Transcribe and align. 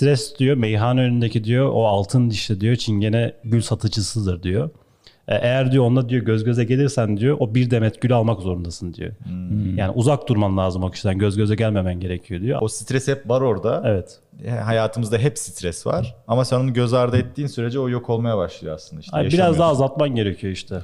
stres 0.00 0.38
diyor 0.38 0.56
meyhane 0.56 1.00
önündeki 1.00 1.44
diyor 1.44 1.70
o 1.72 1.86
altın 1.86 2.30
dişli 2.30 2.60
diyor 2.60 2.76
çingene 2.76 3.34
gül 3.44 3.60
satıcısıdır 3.60 4.42
diyor. 4.42 4.70
E, 5.28 5.34
Eğer 5.34 5.72
diyor 5.72 5.84
onunla 5.84 6.08
diyor 6.08 6.24
göz 6.24 6.44
göze 6.44 6.64
gelirsen 6.64 7.16
diyor 7.16 7.36
o 7.40 7.54
bir 7.54 7.70
demet 7.70 8.02
gül 8.02 8.12
almak 8.12 8.40
zorundasın 8.40 8.94
diyor. 8.94 9.12
Yani 9.76 9.90
uzak 9.94 10.28
durman 10.28 10.56
lazım 10.56 10.82
o 10.84 10.90
kişiden 10.90 11.18
göz 11.18 11.36
göze 11.36 11.54
gelmemen 11.54 12.00
gerekiyor 12.00 12.40
diyor. 12.40 12.58
O 12.62 12.68
stres 12.68 13.08
hep 13.08 13.28
var 13.28 13.40
orada. 13.40 13.82
Evet. 13.86 14.20
E, 14.44 14.50
Hayatımızda 14.50 15.18
hep 15.18 15.38
stres 15.38 15.86
var. 15.86 16.16
Ama 16.28 16.44
sen 16.44 16.60
onu 16.60 16.72
göz 16.72 16.94
ardı 16.94 17.16
ettiğin 17.16 17.48
sürece 17.48 17.78
o 17.78 17.88
yok 17.88 18.10
olmaya 18.10 18.36
başlıyor 18.36 18.74
aslında. 18.74 19.00
İşte 19.00 19.16
Ay, 19.16 19.28
biraz 19.28 19.58
daha 19.58 19.70
azaltman 19.70 20.08
gerekiyor 20.14 20.52
işte. 20.52 20.82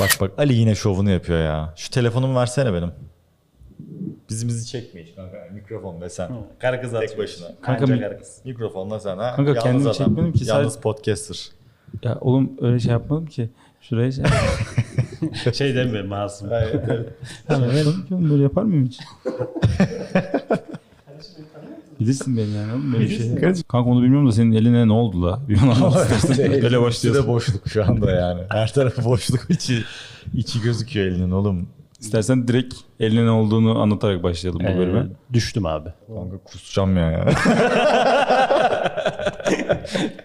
Bak 0.00 0.10
bak 0.20 0.30
Ali 0.38 0.54
yine 0.54 0.74
şovunu 0.74 1.10
yapıyor 1.10 1.38
ya. 1.44 1.74
Şu 1.76 1.90
telefonumu 1.90 2.36
versene 2.36 2.72
benim. 2.74 2.92
Bizimizi 4.34 4.66
çekme 4.66 5.02
hiç 5.02 5.14
kanka. 5.14 5.36
Mikrofon 5.54 6.00
ve 6.00 6.08
sen. 6.10 6.30
Karı 6.58 6.80
kız 6.82 6.92
Tek 6.92 7.18
başına. 7.18 7.46
Kanka 7.60 7.86
mi- 7.86 8.10
Mikrofonla 8.44 9.00
sen 9.00 9.18
ha. 9.18 9.32
Kanka 9.36 9.50
Yalnız 9.50 9.62
kendimi 9.64 9.82
adam. 9.82 9.92
çekmedim 9.92 10.32
ki, 10.32 10.44
Yalnız 10.44 10.72
sadece- 10.72 10.80
podcaster. 10.82 11.48
Ya 12.02 12.18
oğlum 12.20 12.52
öyle 12.60 12.80
şey 12.80 12.92
yapmadım 12.92 13.26
ki. 13.26 13.48
Şuraya 13.80 14.12
şey. 14.12 14.24
şey 15.54 15.74
demiyorum 15.74 16.08
masum. 16.08 16.48
Ha, 16.48 16.64
oğlum, 17.50 18.06
oğlum 18.10 18.30
böyle 18.30 18.42
yapar 18.42 18.62
mıyım 18.62 18.86
hiç? 18.86 18.98
Bilirsin 22.00 22.36
beni 22.36 22.50
yani 22.50 22.72
oğlum 22.72 22.92
böyle 22.92 23.08
şey. 23.08 23.34
Kanka 23.68 23.90
onu 23.90 24.02
bilmiyorum 24.02 24.28
da 24.28 24.32
senin 24.32 24.52
eline 24.52 24.88
ne 24.88 24.92
oldu 24.92 25.22
la? 25.22 25.40
Bir 25.48 25.62
bana 25.62 25.72
anlat 25.86 26.10
istersen. 26.12 26.44
Öyle 26.44 26.56
İkisi 26.58 26.72
de 26.72 26.80
başlıyorsun. 26.80 27.26
boşluk 27.28 27.68
şu 27.68 27.84
anda 27.84 28.10
yani. 28.10 28.40
Her 28.48 28.72
tarafı 28.72 29.04
boşluk 29.04 29.50
içi 29.50 29.84
içi 30.34 30.60
gözüküyor 30.62 31.06
elinin 31.06 31.30
oğlum. 31.30 31.68
İstersen 32.04 32.48
direkt 32.48 32.74
eline 33.00 33.24
ne 33.26 33.30
olduğunu 33.30 33.82
anlatarak 33.82 34.22
başlayalım 34.22 34.60
bu 34.60 34.78
bölüme. 34.78 35.00
Ee, 35.00 35.32
düştüm 35.34 35.66
abi. 35.66 35.88
Kanka 36.06 36.38
kusacağım 36.44 36.96
ya 36.96 37.10
ya. 37.10 37.26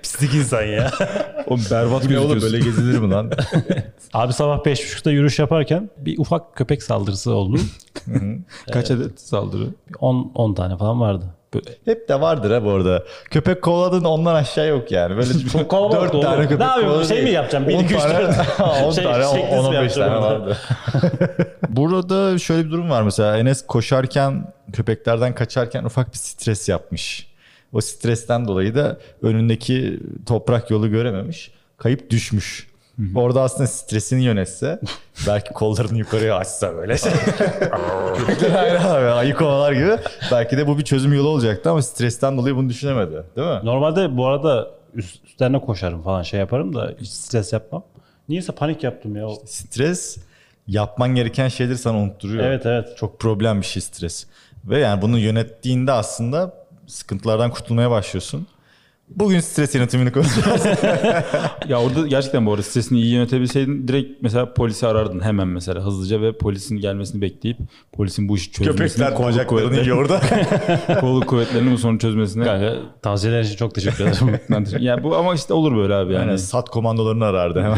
Pislik 0.02 0.34
insan 0.34 0.64
ya. 0.64 0.92
Oğlum 1.48 1.62
berbat 1.72 2.10
ne 2.10 2.20
oğlum 2.20 2.42
böyle 2.42 2.60
gezilir 2.60 3.00
mi 3.00 3.10
lan? 3.12 3.32
Abi 4.14 4.34
sabah 4.34 4.58
5.30'da 4.58 5.12
yürüyüş 5.12 5.40
yaparken 5.40 5.90
bir 5.98 6.18
ufak 6.18 6.56
köpek 6.56 6.84
saldırısı 6.84 7.34
oldu. 7.34 7.60
Kaç 8.72 8.92
adet 8.92 9.22
saldırı? 9.22 9.68
10 10.00 10.32
10 10.36 10.54
tane 10.54 10.78
falan 10.78 11.00
vardı. 11.02 11.26
Hep 11.86 12.10
de 12.10 12.22
vardır 12.22 12.52
ha 12.52 12.64
bu 12.66 12.72
arada. 12.72 13.04
Köpek 13.32 13.62
kovaladın 13.62 14.04
ondan 14.04 14.36
aşağı 14.36 14.68
yok 14.68 14.92
yani. 14.92 15.18
Böyle 15.18 15.34
Çok 15.52 15.72
kalabalık 15.72 16.02
dört 16.02 16.14
doğru. 16.14 16.22
tane 16.22 16.42
köpek 16.44 16.60
Ne 16.60 16.66
yapayım, 16.66 17.04
şey 17.06 17.24
mi 17.24 17.30
yapacağım? 17.30 17.68
Bir, 17.68 17.76
On 17.76 17.84
iki, 17.84 17.96
üç, 17.96 18.02
tane, 18.02 18.20
dört. 18.20 18.60
10 18.86 18.92
Şey, 18.96 19.04
tane, 19.04 19.24
şekliniz 19.24 19.66
mi 19.66 19.70
10-15 19.70 19.74
yapacağım 19.74 20.10
tane 20.12 20.22
vardı. 20.22 20.58
Burada 21.70 22.40
şöyle 22.40 22.66
bir 22.66 22.72
durum 22.72 22.90
var 22.90 23.02
mesela. 23.02 23.38
Enes 23.38 23.66
koşarken, 23.68 24.54
köpeklerden 24.74 25.36
kaçarken 25.36 25.84
ufak 25.84 26.12
bir 26.14 26.18
stres 26.18 26.70
yapmış. 26.70 27.30
O 27.74 27.82
stresten 27.82 28.48
dolayı 28.48 28.76
da 28.76 28.98
önündeki 29.22 30.00
toprak 30.26 30.72
yolu 30.72 30.90
görememiş. 30.90 31.52
Kayıp 31.78 32.10
düşmüş. 32.10 32.69
Orada 33.16 33.42
aslında 33.42 33.68
stresini 33.68 34.24
yönetse 34.24 34.80
belki 35.28 35.54
kollarını 35.54 35.98
yukarıya 35.98 36.36
açsa 36.36 36.76
böyle 36.76 36.98
şey. 36.98 37.12
Aynen 38.58 38.82
abi 38.86 39.06
ayı 39.06 39.34
kovalar 39.34 39.72
gibi. 39.72 39.92
Belki 40.32 40.58
de 40.58 40.68
bu 40.68 40.78
bir 40.78 40.84
çözüm 40.84 41.14
yolu 41.14 41.30
olacaktı 41.30 41.70
ama 41.72 41.82
stresten 41.82 42.38
dolayı 42.38 42.56
bunu 42.56 42.70
düşünemedi. 42.70 43.24
Değil 43.36 43.48
mi? 43.48 43.60
Normalde 43.64 44.18
bu 44.18 44.28
arada 44.28 44.68
üst, 44.94 45.26
üstlerine 45.26 45.62
koşarım 45.62 46.02
falan 46.02 46.24
şey 46.24 46.40
yaparım 46.40 46.76
da 46.76 46.94
hiç 47.00 47.10
stres 47.10 47.54
yapmam. 47.54 47.84
Niyeyse 48.30 48.52
panik 48.52 48.84
yaptım 48.84 49.16
ya. 49.16 49.28
Stres 49.46 50.18
yapman 50.68 51.16
gereken 51.16 51.48
şeyleri 51.48 51.78
sana 51.78 51.98
unutturuyor. 51.98 52.44
Evet 52.44 52.66
evet. 52.66 52.98
Çok 52.98 53.20
problem 53.20 53.62
bir 53.62 53.66
şey 53.66 53.82
stres. 53.82 54.28
Ve 54.66 54.80
yani 54.80 55.02
bunu 55.02 55.18
yönettiğinde 55.18 55.92
aslında 55.92 56.54
sıkıntılardan 56.88 57.52
kurtulmaya 57.52 57.92
başlıyorsun. 57.92 58.48
Bugün 59.16 59.40
stres 59.40 59.76
yönetimini 59.76 60.12
konuşacağız. 60.12 60.64
Ya 61.68 61.82
orada 61.82 62.08
gerçekten 62.08 62.46
bu 62.46 62.52
arada 62.52 62.64
stresini 62.64 63.00
iyi 63.02 63.14
yönetebilseydin 63.14 63.88
direkt 63.88 64.22
mesela 64.24 64.54
polisi 64.54 64.88
arardın 64.88 65.20
hemen 65.20 65.48
mesela 65.48 65.82
hızlıca 65.86 66.22
ve 66.22 66.38
polisin 66.38 66.78
gelmesini 66.78 67.22
bekleyip 67.22 67.58
polisin 67.94 68.30
bu 68.30 68.36
işi 68.38 68.52
çözmesini 68.52 69.06
Köpekler 69.06 69.28
bacaklarını 69.28 69.80
yiyor 69.80 69.98
orada. 69.98 70.22
kolluk 71.00 71.28
kuvvetlerinin 71.28 71.74
bu 71.74 71.78
sorunu 71.78 72.00
çözmesine 72.00 72.44
Kanka 72.44 72.76
tavsiyeler 73.02 73.42
için 73.44 73.56
çok 73.56 73.76
teşekkür 73.76 74.04
ederim. 74.04 74.40
Ben 74.50 74.64
teşekkür- 74.64 74.84
ya 74.84 75.04
bu 75.04 75.16
ama 75.16 75.34
işte 75.36 75.54
olur 75.54 75.78
böyle 75.78 75.94
abi 75.94 76.14
yani. 76.14 76.28
Yani 76.30 76.40
sat 76.40 76.70
komandolarını 76.70 77.26
arardı 77.26 77.62
hemen. 77.62 77.76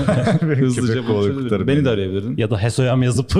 Hızlıca 0.56 0.94
çözebilirdin. 0.94 1.41
kurtarır 1.44 1.68
Beni 1.68 1.86
de 1.86 1.90
arayabilirdin. 1.90 2.38
ya 2.38 2.50
da 2.52 2.64
HESOYAM 2.64 3.03
yazıp 3.03 3.31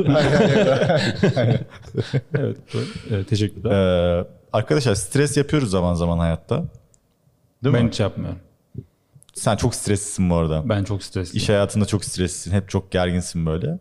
evet, 2.36 2.58
evet. 3.12 3.28
Teşekkürler. 3.30 3.72
Ee, 4.20 4.26
arkadaşlar 4.54 4.96
stres 4.96 5.38
yapıyoruz 5.38 5.70
zaman 5.72 5.94
zaman 5.94 6.18
hayatta. 6.18 6.64
Değil 7.64 7.76
ben 7.76 7.84
mi? 7.84 7.90
hiç 7.90 8.00
yapmıyorum. 8.00 8.40
Sen 9.34 9.56
çok 9.56 9.76
streslisin 9.76 10.30
bu 10.30 10.36
arada. 10.36 10.70
Ben 10.70 10.84
çok 10.84 11.04
stresliyim. 11.04 11.38
İş 11.44 11.50
hayatında 11.50 11.86
çok 11.86 12.06
streslisin. 12.06 12.52
Hep 12.52 12.70
çok 12.70 12.92
gerginsin 12.92 13.46
böyle. 13.46 13.80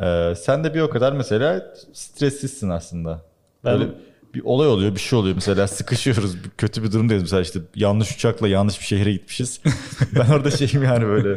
Ee, 0.00 0.34
sen 0.34 0.64
de 0.64 0.74
bir 0.74 0.80
o 0.80 0.90
kadar 0.90 1.12
mesela 1.12 1.74
stressizsin 1.92 2.68
aslında. 2.68 3.22
Ben- 3.64 3.80
Böyle 3.80 3.90
bir 4.34 4.42
olay 4.44 4.68
oluyor, 4.68 4.94
bir 4.94 5.00
şey 5.00 5.18
oluyor. 5.18 5.34
Mesela 5.34 5.68
sıkışıyoruz, 5.68 6.36
kötü 6.58 6.82
bir 6.82 6.92
durumdayız. 6.92 7.22
Mesela 7.22 7.42
işte 7.42 7.60
yanlış 7.74 8.14
uçakla 8.14 8.48
yanlış 8.48 8.80
bir 8.80 8.84
şehre 8.84 9.12
gitmişiz. 9.12 9.60
ben 10.14 10.30
orada 10.30 10.50
şeyim 10.50 10.82
yani 10.84 11.06
böyle 11.06 11.34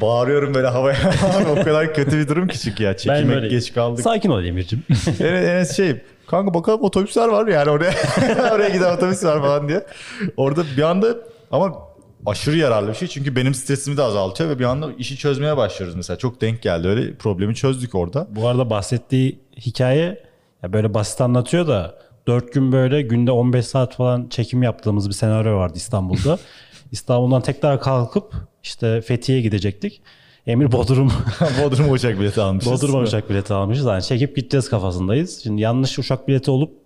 bağırıyorum 0.00 0.54
böyle 0.54 0.66
havaya. 0.66 0.96
o 1.50 1.54
kadar 1.54 1.94
kötü 1.94 2.18
bir 2.18 2.28
durum 2.28 2.48
ki 2.48 2.60
çünkü 2.60 2.82
ya. 2.82 2.96
Çekime 2.96 3.34
böyle- 3.34 3.48
geç 3.48 3.74
kaldık. 3.74 4.04
Sakin 4.04 4.30
ol 4.30 4.44
Emir'cim. 4.44 4.82
Enes, 4.90 5.20
Enes 5.20 5.76
şey 5.76 5.96
kanka 6.26 6.54
bakalım 6.54 6.82
otobüsler 6.82 7.28
var 7.28 7.46
yani 7.46 7.70
oraya 7.70 7.92
oraya 8.54 8.68
giden 8.68 8.96
otobüs 8.96 9.24
var 9.24 9.40
falan 9.40 9.68
diye. 9.68 9.86
Orada 10.36 10.64
bir 10.76 10.82
anda 10.82 11.16
ama 11.50 11.74
aşırı 12.26 12.56
yararlı 12.56 12.88
bir 12.88 12.94
şey 12.94 13.08
çünkü 13.08 13.36
benim 13.36 13.54
stresimi 13.54 13.96
de 13.96 14.02
azaltıyor 14.02 14.50
ve 14.50 14.58
bir 14.58 14.64
anda 14.64 14.88
işi 14.98 15.16
çözmeye 15.16 15.56
başlıyoruz 15.56 15.96
mesela. 15.96 16.18
Çok 16.18 16.40
denk 16.40 16.62
geldi 16.62 16.88
öyle 16.88 17.14
problemi 17.14 17.54
çözdük 17.54 17.94
orada. 17.94 18.26
Bu 18.30 18.48
arada 18.48 18.70
bahsettiği 18.70 19.38
hikaye 19.56 20.22
ya 20.62 20.72
böyle 20.72 20.94
basit 20.94 21.20
anlatıyor 21.20 21.66
da 21.68 21.98
4 22.26 22.52
gün 22.52 22.72
böyle 22.72 23.02
günde 23.02 23.30
15 23.30 23.66
saat 23.66 23.96
falan 23.96 24.28
çekim 24.28 24.62
yaptığımız 24.62 25.08
bir 25.08 25.14
senaryo 25.14 25.56
vardı 25.56 25.74
İstanbul'da. 25.76 26.38
İstanbul'dan 26.92 27.42
tekrar 27.42 27.80
kalkıp 27.80 28.34
işte 28.62 29.00
Fethiye'ye 29.00 29.42
gidecektik. 29.42 30.02
Emir 30.46 30.72
Bodrum 30.72 31.12
Bodrum 31.62 31.90
uçak 31.90 32.20
bileti 32.20 32.40
almışız. 32.40 32.72
Bodrum'a 32.72 32.98
uçak 32.98 33.30
bileti 33.30 33.54
almışız. 33.54 33.86
Hani 33.86 34.02
çekip 34.02 34.36
gideceğiz 34.36 34.70
kafasındayız. 34.70 35.42
Şimdi 35.42 35.62
yanlış 35.62 35.98
uçak 35.98 36.28
bileti 36.28 36.50
olup 36.50 36.81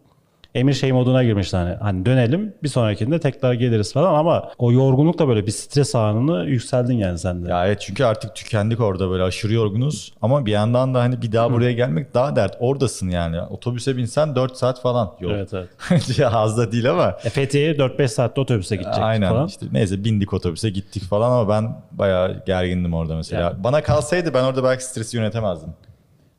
Emir 0.56 0.74
şey 0.74 0.92
moduna 0.92 1.24
girmiş 1.24 1.52
hani. 1.52 1.74
Hani 1.74 2.06
dönelim 2.06 2.54
bir 2.62 2.68
sonrakinde 2.68 3.20
tekrar 3.20 3.52
geliriz 3.52 3.92
falan 3.92 4.14
ama 4.14 4.50
o 4.58 4.72
yorgunlukla 4.72 5.28
böyle 5.28 5.46
bir 5.46 5.50
stres 5.50 5.94
anını 5.94 6.46
yükseldin 6.46 6.94
yani 6.94 7.18
sen 7.18 7.44
de. 7.44 7.48
Ya 7.48 7.66
evet 7.66 7.80
çünkü 7.80 8.04
artık 8.04 8.36
tükendik 8.36 8.80
orada 8.80 9.10
böyle 9.10 9.22
aşırı 9.22 9.52
yorgunuz. 9.52 10.14
Ama 10.22 10.46
bir 10.46 10.52
yandan 10.52 10.94
da 10.94 11.00
hani 11.00 11.22
bir 11.22 11.32
daha 11.32 11.52
buraya 11.52 11.72
gelmek 11.72 12.14
daha 12.14 12.36
dert. 12.36 12.56
Oradasın 12.60 13.08
yani. 13.08 13.40
Otobüse 13.40 13.96
binsen 13.96 14.36
4 14.36 14.56
saat 14.56 14.82
falan 14.82 15.12
yol. 15.20 15.30
Evet 15.30 15.54
evet. 15.54 16.18
ya 16.18 16.30
az 16.30 16.58
da 16.58 16.72
değil 16.72 16.90
ama. 16.90 17.16
E, 17.24 17.30
Fethiye'ye 17.30 17.72
4-5 17.72 18.08
saatte 18.08 18.40
otobüse 18.40 18.76
gidecektik 18.76 19.04
Aynen 19.04 19.30
falan. 19.30 19.46
işte 19.46 19.66
neyse 19.72 20.04
bindik 20.04 20.32
otobüse 20.32 20.70
gittik 20.70 21.02
falan 21.02 21.30
ama 21.30 21.48
ben 21.48 21.82
bayağı 21.92 22.42
gergindim 22.46 22.94
orada 22.94 23.16
mesela. 23.16 23.64
Bana 23.64 23.82
kalsaydı 23.82 24.34
ben 24.34 24.44
orada 24.44 24.64
belki 24.64 24.84
stresi 24.84 25.16
yönetemezdim. 25.16 25.70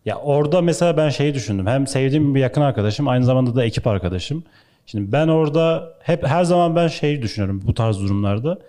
Ya 0.07 0.17
orada 0.17 0.61
mesela 0.61 0.97
ben 0.97 1.09
şeyi 1.09 1.33
düşündüm. 1.33 1.67
Hem 1.67 1.87
sevdiğim 1.87 2.35
bir 2.35 2.39
yakın 2.39 2.61
arkadaşım, 2.61 3.07
aynı 3.07 3.25
zamanda 3.25 3.55
da 3.55 3.65
ekip 3.65 3.87
arkadaşım. 3.87 4.43
Şimdi 4.85 5.11
ben 5.11 5.27
orada 5.27 5.93
hep 5.99 6.27
her 6.27 6.43
zaman 6.43 6.75
ben 6.75 6.87
şeyi 6.87 7.21
düşünüyorum 7.21 7.63
bu 7.67 7.73
tarz 7.73 7.99
durumlarda. 7.99 8.59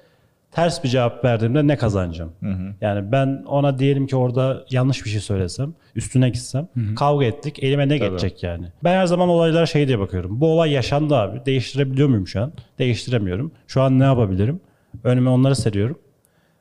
Ters 0.53 0.85
bir 0.85 0.89
cevap 0.89 1.25
verdiğimde 1.25 1.67
ne 1.67 1.77
kazanacağım? 1.77 2.33
Yani 2.81 3.13
ben 3.13 3.45
ona 3.47 3.79
diyelim 3.79 4.07
ki 4.07 4.17
orada 4.17 4.65
yanlış 4.71 5.05
bir 5.05 5.11
şey 5.11 5.21
söylesem, 5.21 5.75
üstüne 5.95 6.31
gitsem, 6.31 6.69
kavga 6.97 7.25
ettik, 7.25 7.63
elime 7.63 7.89
ne 7.89 7.99
geçecek 7.99 8.43
yani? 8.43 8.67
Ben 8.85 8.95
her 8.97 9.07
zaman 9.07 9.29
olaylara 9.29 9.67
şey 9.67 9.89
diye 9.89 9.99
bakıyorum. 9.99 10.41
Bu 10.41 10.47
olay 10.53 10.71
yaşandı 10.71 11.17
abi. 11.17 11.47
Değiştirebiliyor 11.47 12.09
muyum 12.09 12.27
şu 12.27 12.43
an? 12.43 12.53
Değiştiremiyorum. 12.79 13.53
Şu 13.67 13.83
an 13.83 13.99
ne 13.99 14.05
yapabilirim? 14.05 14.61
Önüme 15.05 15.31
onları 15.31 15.57
seriyorum. 15.57 15.99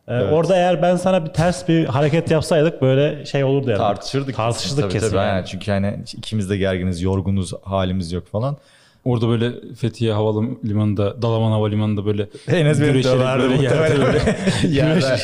Ee, 0.08 0.14
Orada 0.14 0.56
eğer 0.56 0.82
ben 0.82 0.96
sana 0.96 1.26
bir 1.26 1.30
ters 1.30 1.68
bir 1.68 1.86
hareket 1.86 2.32
yapsaydık 2.32 2.82
böyle 2.82 3.26
şey 3.26 3.44
olurdu 3.44 3.70
yani. 3.70 3.78
Tartışırdık. 3.78 4.36
Tartışırdık 4.36 4.82
tabii, 4.84 4.94
kesin. 4.94 5.08
Tabii, 5.08 5.18
yani. 5.18 5.30
aynen. 5.30 5.44
Çünkü 5.44 5.72
yani 5.72 6.00
ikimiz 6.18 6.50
de 6.50 6.58
gerginiz, 6.58 7.02
yorgunuz, 7.02 7.54
halimiz 7.64 8.12
yok 8.12 8.28
falan. 8.28 8.58
Orada 9.06 9.30
böyle 9.30 9.52
Fethiye 9.76 10.14
Havalimanı'nda, 10.14 11.22
Dalaman 11.22 11.52
Havalimanı'nda 11.52 12.06
böyle 12.06 12.28
Enes 12.48 12.82
beni 12.82 12.92
güreşerek 12.92 13.16
döverdi 13.20 13.44
böyle 13.44 13.64
yerde 13.64 13.80
muhtemelen. 13.80 14.06
böyle 14.08 14.38
Yerde. 14.76 15.18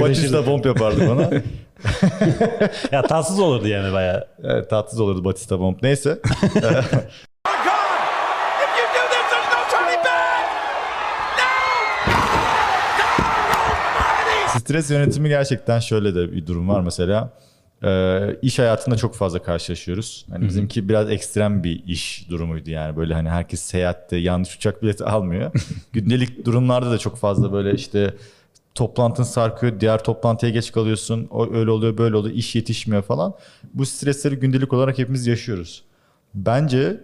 Batista 0.00 0.46
bomb 0.46 0.64
yapardı 0.64 1.08
bana. 1.08 1.30
Ya 2.92 3.02
tatsız 3.02 3.40
olurdu 3.40 3.68
yani 3.68 3.92
bayağı. 3.92 4.26
evet, 4.44 4.70
tatsız 4.70 5.00
olurdu 5.00 5.24
Batista 5.24 5.60
bomb. 5.60 5.76
Neyse. 5.82 6.18
Stres 14.70 14.90
yönetimi 14.90 15.28
gerçekten 15.28 15.80
şöyle 15.80 16.14
de 16.14 16.32
bir 16.32 16.46
durum 16.46 16.68
var 16.68 16.80
mesela. 16.80 17.32
Ee, 17.84 18.36
iş 18.42 18.58
hayatında 18.58 18.96
çok 18.96 19.14
fazla 19.14 19.42
karşılaşıyoruz. 19.42 20.26
Hani 20.30 20.48
bizimki 20.48 20.88
biraz 20.88 21.10
ekstrem 21.10 21.64
bir 21.64 21.84
iş 21.86 22.26
durumuydu 22.30 22.70
yani. 22.70 22.96
Böyle 22.96 23.14
hani 23.14 23.28
herkes 23.28 23.60
seyahatte 23.60 24.16
yanlış 24.16 24.56
uçak 24.56 24.82
bileti 24.82 25.04
almıyor. 25.14 25.52
Gündelik 25.92 26.46
durumlarda 26.46 26.90
da 26.90 26.98
çok 26.98 27.16
fazla 27.16 27.52
böyle 27.52 27.74
işte 27.74 28.14
toplantın 28.74 29.22
sarkıyor, 29.22 29.80
diğer 29.80 30.04
toplantıya 30.04 30.52
geç 30.52 30.72
kalıyorsun. 30.72 31.28
O 31.30 31.54
öyle 31.54 31.70
oluyor, 31.70 31.98
böyle 31.98 32.16
oluyor, 32.16 32.34
iş 32.34 32.54
yetişmiyor 32.54 33.02
falan. 33.02 33.34
Bu 33.74 33.86
stresleri 33.86 34.36
gündelik 34.36 34.72
olarak 34.72 34.98
hepimiz 34.98 35.26
yaşıyoruz. 35.26 35.82
Bence 36.34 37.00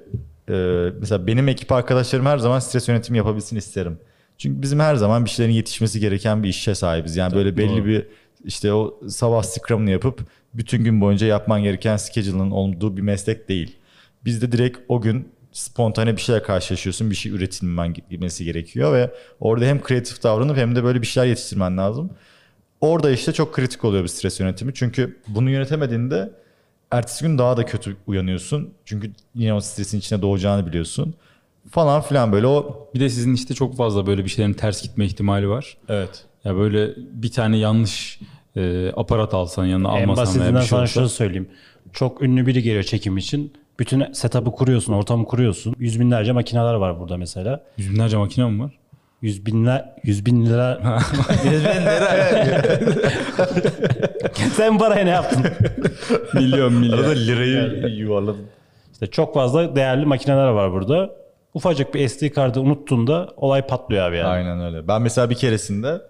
e, 0.49 0.55
mesela 1.01 1.27
benim 1.27 1.49
ekip 1.49 1.73
arkadaşlarım 1.73 2.27
her 2.27 2.39
zaman 2.39 2.59
stres 2.59 2.89
yönetimi 2.89 3.19
yapabilsin 3.19 3.57
isterim. 3.57 3.99
Çünkü 4.39 4.63
bizim 4.63 4.81
her 4.81 4.97
zaman 4.97 5.25
bir 5.25 5.31
şeylerin 5.31 5.55
yetişmesi 5.55 6.01
gereken 6.01 6.43
bir 6.43 6.49
işe 6.49 6.75
sahibiz. 6.75 7.17
Yani 7.17 7.35
böyle 7.35 7.57
belli 7.57 7.87
bir 7.87 8.07
işte 8.45 8.73
o 8.73 9.01
sabah 9.09 9.43
scrum'ını 9.43 9.91
yapıp 9.91 10.21
bütün 10.55 10.85
gün 10.85 11.01
boyunca 11.01 11.27
yapman 11.27 11.63
gereken 11.63 11.97
schedule'ın 11.97 12.51
olduğu 12.51 12.97
bir 12.97 13.03
meslek 13.03 13.49
değil. 13.49 13.77
Bizde 14.25 14.53
direkt 14.53 14.79
o 14.89 15.01
gün 15.01 15.29
spontane 15.53 16.17
bir 16.17 16.21
şeyle 16.21 16.43
karşılaşıyorsun. 16.43 17.11
Bir 17.11 17.15
şey 17.17 17.33
üretilmesi 17.33 18.45
gerekiyor 18.45 18.93
ve 18.93 19.11
orada 19.41 19.65
hem 19.65 19.83
kreatif 19.83 20.23
davranıp 20.23 20.57
hem 20.57 20.77
de 20.77 20.85
böyle 20.85 21.03
bir 21.03 21.07
şeyler 21.07 21.29
yetiştirmen 21.29 21.79
lazım. 21.79 22.11
Orada 22.81 23.11
işte 23.11 23.33
çok 23.33 23.55
kritik 23.55 23.85
oluyor 23.85 24.03
bir 24.03 24.09
stres 24.09 24.41
yönetimi. 24.41 24.75
Çünkü 24.75 25.17
bunu 25.29 25.51
yönetemediğinde 25.51 26.33
ertesi 26.91 27.25
gün 27.25 27.39
daha 27.39 27.57
da 27.57 27.67
kötü 27.67 27.97
uyanıyorsun. 28.07 28.75
Çünkü 28.85 29.13
yine 29.35 29.55
o 29.55 29.61
stresin 29.61 29.99
içine 29.99 30.23
doğacağını 30.23 30.67
biliyorsun. 30.67 31.15
Falan 31.71 32.01
filan 32.01 32.33
böyle 32.33 32.47
o 32.47 32.89
Bir 32.95 33.01
de 33.01 33.09
sizin 33.09 33.35
işte 33.35 33.55
çok 33.55 33.77
fazla 33.77 34.07
böyle 34.07 34.25
bir 34.25 34.29
şeylerin 34.31 34.53
ters 34.53 34.83
gitme 34.83 35.05
ihtimali 35.05 35.49
var. 35.49 35.77
evet. 35.89 36.25
Ya 36.45 36.57
böyle 36.57 36.91
bir 36.97 37.31
tane 37.33 37.57
yanlış 37.57 38.21
e, 38.57 38.93
aparat 38.97 39.35
alsan 39.35 39.65
yanına 39.65 39.89
En 39.99 40.03
almasan 40.03 40.07
veya 40.17 40.17
basitinden 40.17 40.55
bir 40.55 40.61
şey 40.61 40.69
sana 40.69 40.81
olsa. 40.83 40.93
şunu 40.93 41.09
söyleyeyim. 41.09 41.49
Çok 41.93 42.23
ünlü 42.23 42.47
biri 42.47 42.63
geliyor 42.63 42.83
çekim 42.83 43.17
için. 43.17 43.53
Bütün 43.79 44.13
setup'ı 44.13 44.53
kuruyorsun, 44.53 44.93
ortamı 44.93 45.25
kuruyorsun. 45.25 45.75
Yüz 45.79 46.01
binlerce 46.01 46.33
makineler 46.33 46.75
var 46.75 47.01
burada 47.01 47.17
mesela. 47.17 47.65
Yüz 47.79 47.91
binlerce 47.91 48.17
makine 48.17 48.45
mi 48.51 48.63
var? 48.63 48.79
Yüz 49.23 49.47
binler, 49.47 49.93
yüz 50.05 50.27
bin 50.27 50.47
lira. 50.47 50.81
Sen 54.57 54.79
paraya 54.79 55.05
ne 55.05 55.11
yaptın? 55.11 55.45
milyon 56.35 56.73
milyon. 56.73 56.99
Arada 56.99 57.11
lirayı 57.11 57.87
yuvarladım. 57.97 58.47
İşte 58.93 59.07
çok 59.07 59.35
fazla 59.35 59.77
değerli 59.77 60.07
makineler 60.07 60.49
var 60.49 60.73
burada. 60.73 61.11
Ufacık 61.57 61.95
bir 61.95 62.09
SD 62.09 62.29
kartı 62.29 62.61
unuttuğunda 62.61 63.29
olay 63.37 63.67
patlıyor 63.67 64.09
abi 64.09 64.17
yani. 64.17 64.29
Aynen 64.29 64.61
öyle. 64.61 64.89
Ben 64.89 65.03
mesela 65.03 65.31
bir 65.31 65.35
keresinde 65.35 66.03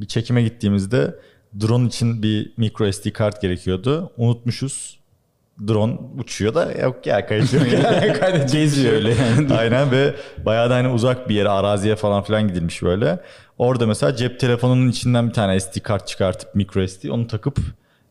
bir 0.00 0.06
çekime 0.06 0.42
gittiğimizde 0.42 1.14
drone 1.60 1.86
için 1.86 2.22
bir 2.22 2.52
micro 2.56 2.92
SD 2.92 3.10
kart 3.10 3.42
gerekiyordu. 3.42 4.12
Unutmuşuz. 4.16 4.98
Drone 5.68 5.98
uçuyor 6.18 6.54
da 6.54 6.72
yok 6.72 7.06
ya 7.06 7.26
kayıt 7.26 7.52
yok. 7.52 7.62
ya. 7.72 8.30
Geziyor 8.52 8.92
öyle 8.92 9.14
yani. 9.14 9.54
Aynen 9.58 9.90
ve 9.90 10.14
bayağı 10.44 10.70
da 10.70 10.74
hani 10.74 10.88
uzak 10.88 11.28
bir 11.28 11.34
yere 11.34 11.48
araziye 11.48 11.96
falan 11.96 12.22
filan 12.22 12.48
gidilmiş 12.48 12.82
böyle. 12.82 13.20
Orada 13.58 13.86
mesela 13.86 14.16
cep 14.16 14.40
telefonunun 14.40 14.88
içinden 14.88 15.28
bir 15.28 15.32
tane 15.32 15.60
SD 15.60 15.80
kart 15.80 16.08
çıkartıp 16.08 16.54
micro 16.54 16.86
SD 16.86 17.08
onu 17.08 17.26
takıp 17.26 17.58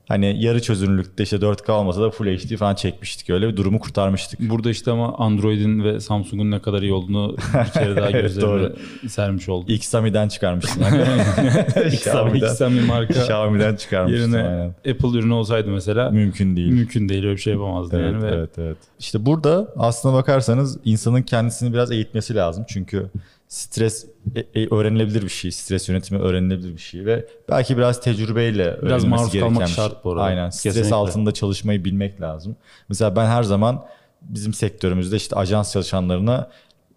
hani 0.08 0.44
yarı 0.44 0.62
çözünürlükte 0.62 1.24
işte 1.24 1.36
4K 1.38 1.72
olmasa 1.72 2.02
da 2.02 2.10
Full 2.12 2.26
HD 2.38 2.56
falan 2.58 2.76
çekmiştik 2.76 3.30
öyle 3.30 3.48
bir 3.48 3.58
durumu 3.58 3.80
kurtarmıştık. 3.80 4.40
Burada 4.40 4.70
işte 4.70 4.92
ama 4.92 5.16
Android'in 5.18 5.84
ve 5.84 6.00
Samsung'un 6.00 6.52
ne 6.52 6.60
kadar 6.62 6.82
iyi 6.82 6.94
olduğunu 6.94 7.36
bir 7.38 7.72
kere 7.72 7.96
daha 7.96 8.10
Evet, 8.10 8.22
gözlerime 8.24 8.70
sermiş 9.10 9.50
oldum. 9.50 9.74
Xami'den 9.76 10.28
çıkarmıştım. 10.28 10.84
Xiaomi, 11.86 12.38
Xiaomi 12.40 12.82
marka 12.82 13.14
Xiaomi'den 13.14 13.76
çıkarmıştım. 13.76 14.22
yerine 14.34 14.48
aynen. 14.48 14.68
Apple 14.70 15.18
ürünü 15.20 15.34
olsaydı 15.34 15.70
mesela 15.70 16.10
Mümkün 16.10 16.56
değil. 16.56 16.72
mümkün 16.72 17.10
değil 17.10 17.24
öyle 17.24 17.36
bir 17.36 17.42
şey 17.42 17.54
yapamazdı 17.54 17.98
Evet, 18.00 18.14
yani. 18.14 18.24
Ve 18.24 18.28
evet, 18.36 18.50
evet. 18.58 18.78
İşte 19.00 19.26
burada 19.26 19.68
aslına 19.78 20.14
bakarsanız 20.14 20.78
insanın 20.86 21.22
kendisini 21.22 21.74
biraz 21.74 21.92
eğitmesi 21.92 22.36
lazım. 22.36 22.66
Çünkü 22.68 23.06
stres 23.52 24.06
e- 24.36 24.62
e- 24.62 24.76
öğrenilebilir 24.76 25.22
bir 25.22 25.30
şey. 25.30 25.52
Stres 25.52 25.90
yönetimi 25.90 26.22
öğrenilebilir 26.22 26.74
bir 26.74 26.82
şey 26.82 27.06
ve 27.06 27.26
belki 27.50 27.78
biraz 27.78 28.02
tecrübeyle 28.02 28.64
öğrenilmesi 28.64 29.08
maruz 29.08 29.32
gereken 29.32 29.50
kalmak 29.54 29.62
bir 29.62 29.74
şey. 29.74 29.76
şart 29.76 30.04
bu 30.04 30.12
arada. 30.12 30.24
Aynen. 30.24 30.50
Stres 30.50 30.64
Kesinlikle. 30.64 30.96
altında 30.96 31.32
çalışmayı 31.32 31.86
bilmek 31.86 32.22
lazım. 32.22 32.56
Mesela 32.90 33.16
ben 33.16 33.26
her 33.26 33.44
zaman 33.44 33.86
bizim 34.22 34.54
sektörümüzde 34.54 35.16
işte 35.16 35.36
ajans 35.36 35.74
çalışanlarına 35.74 36.50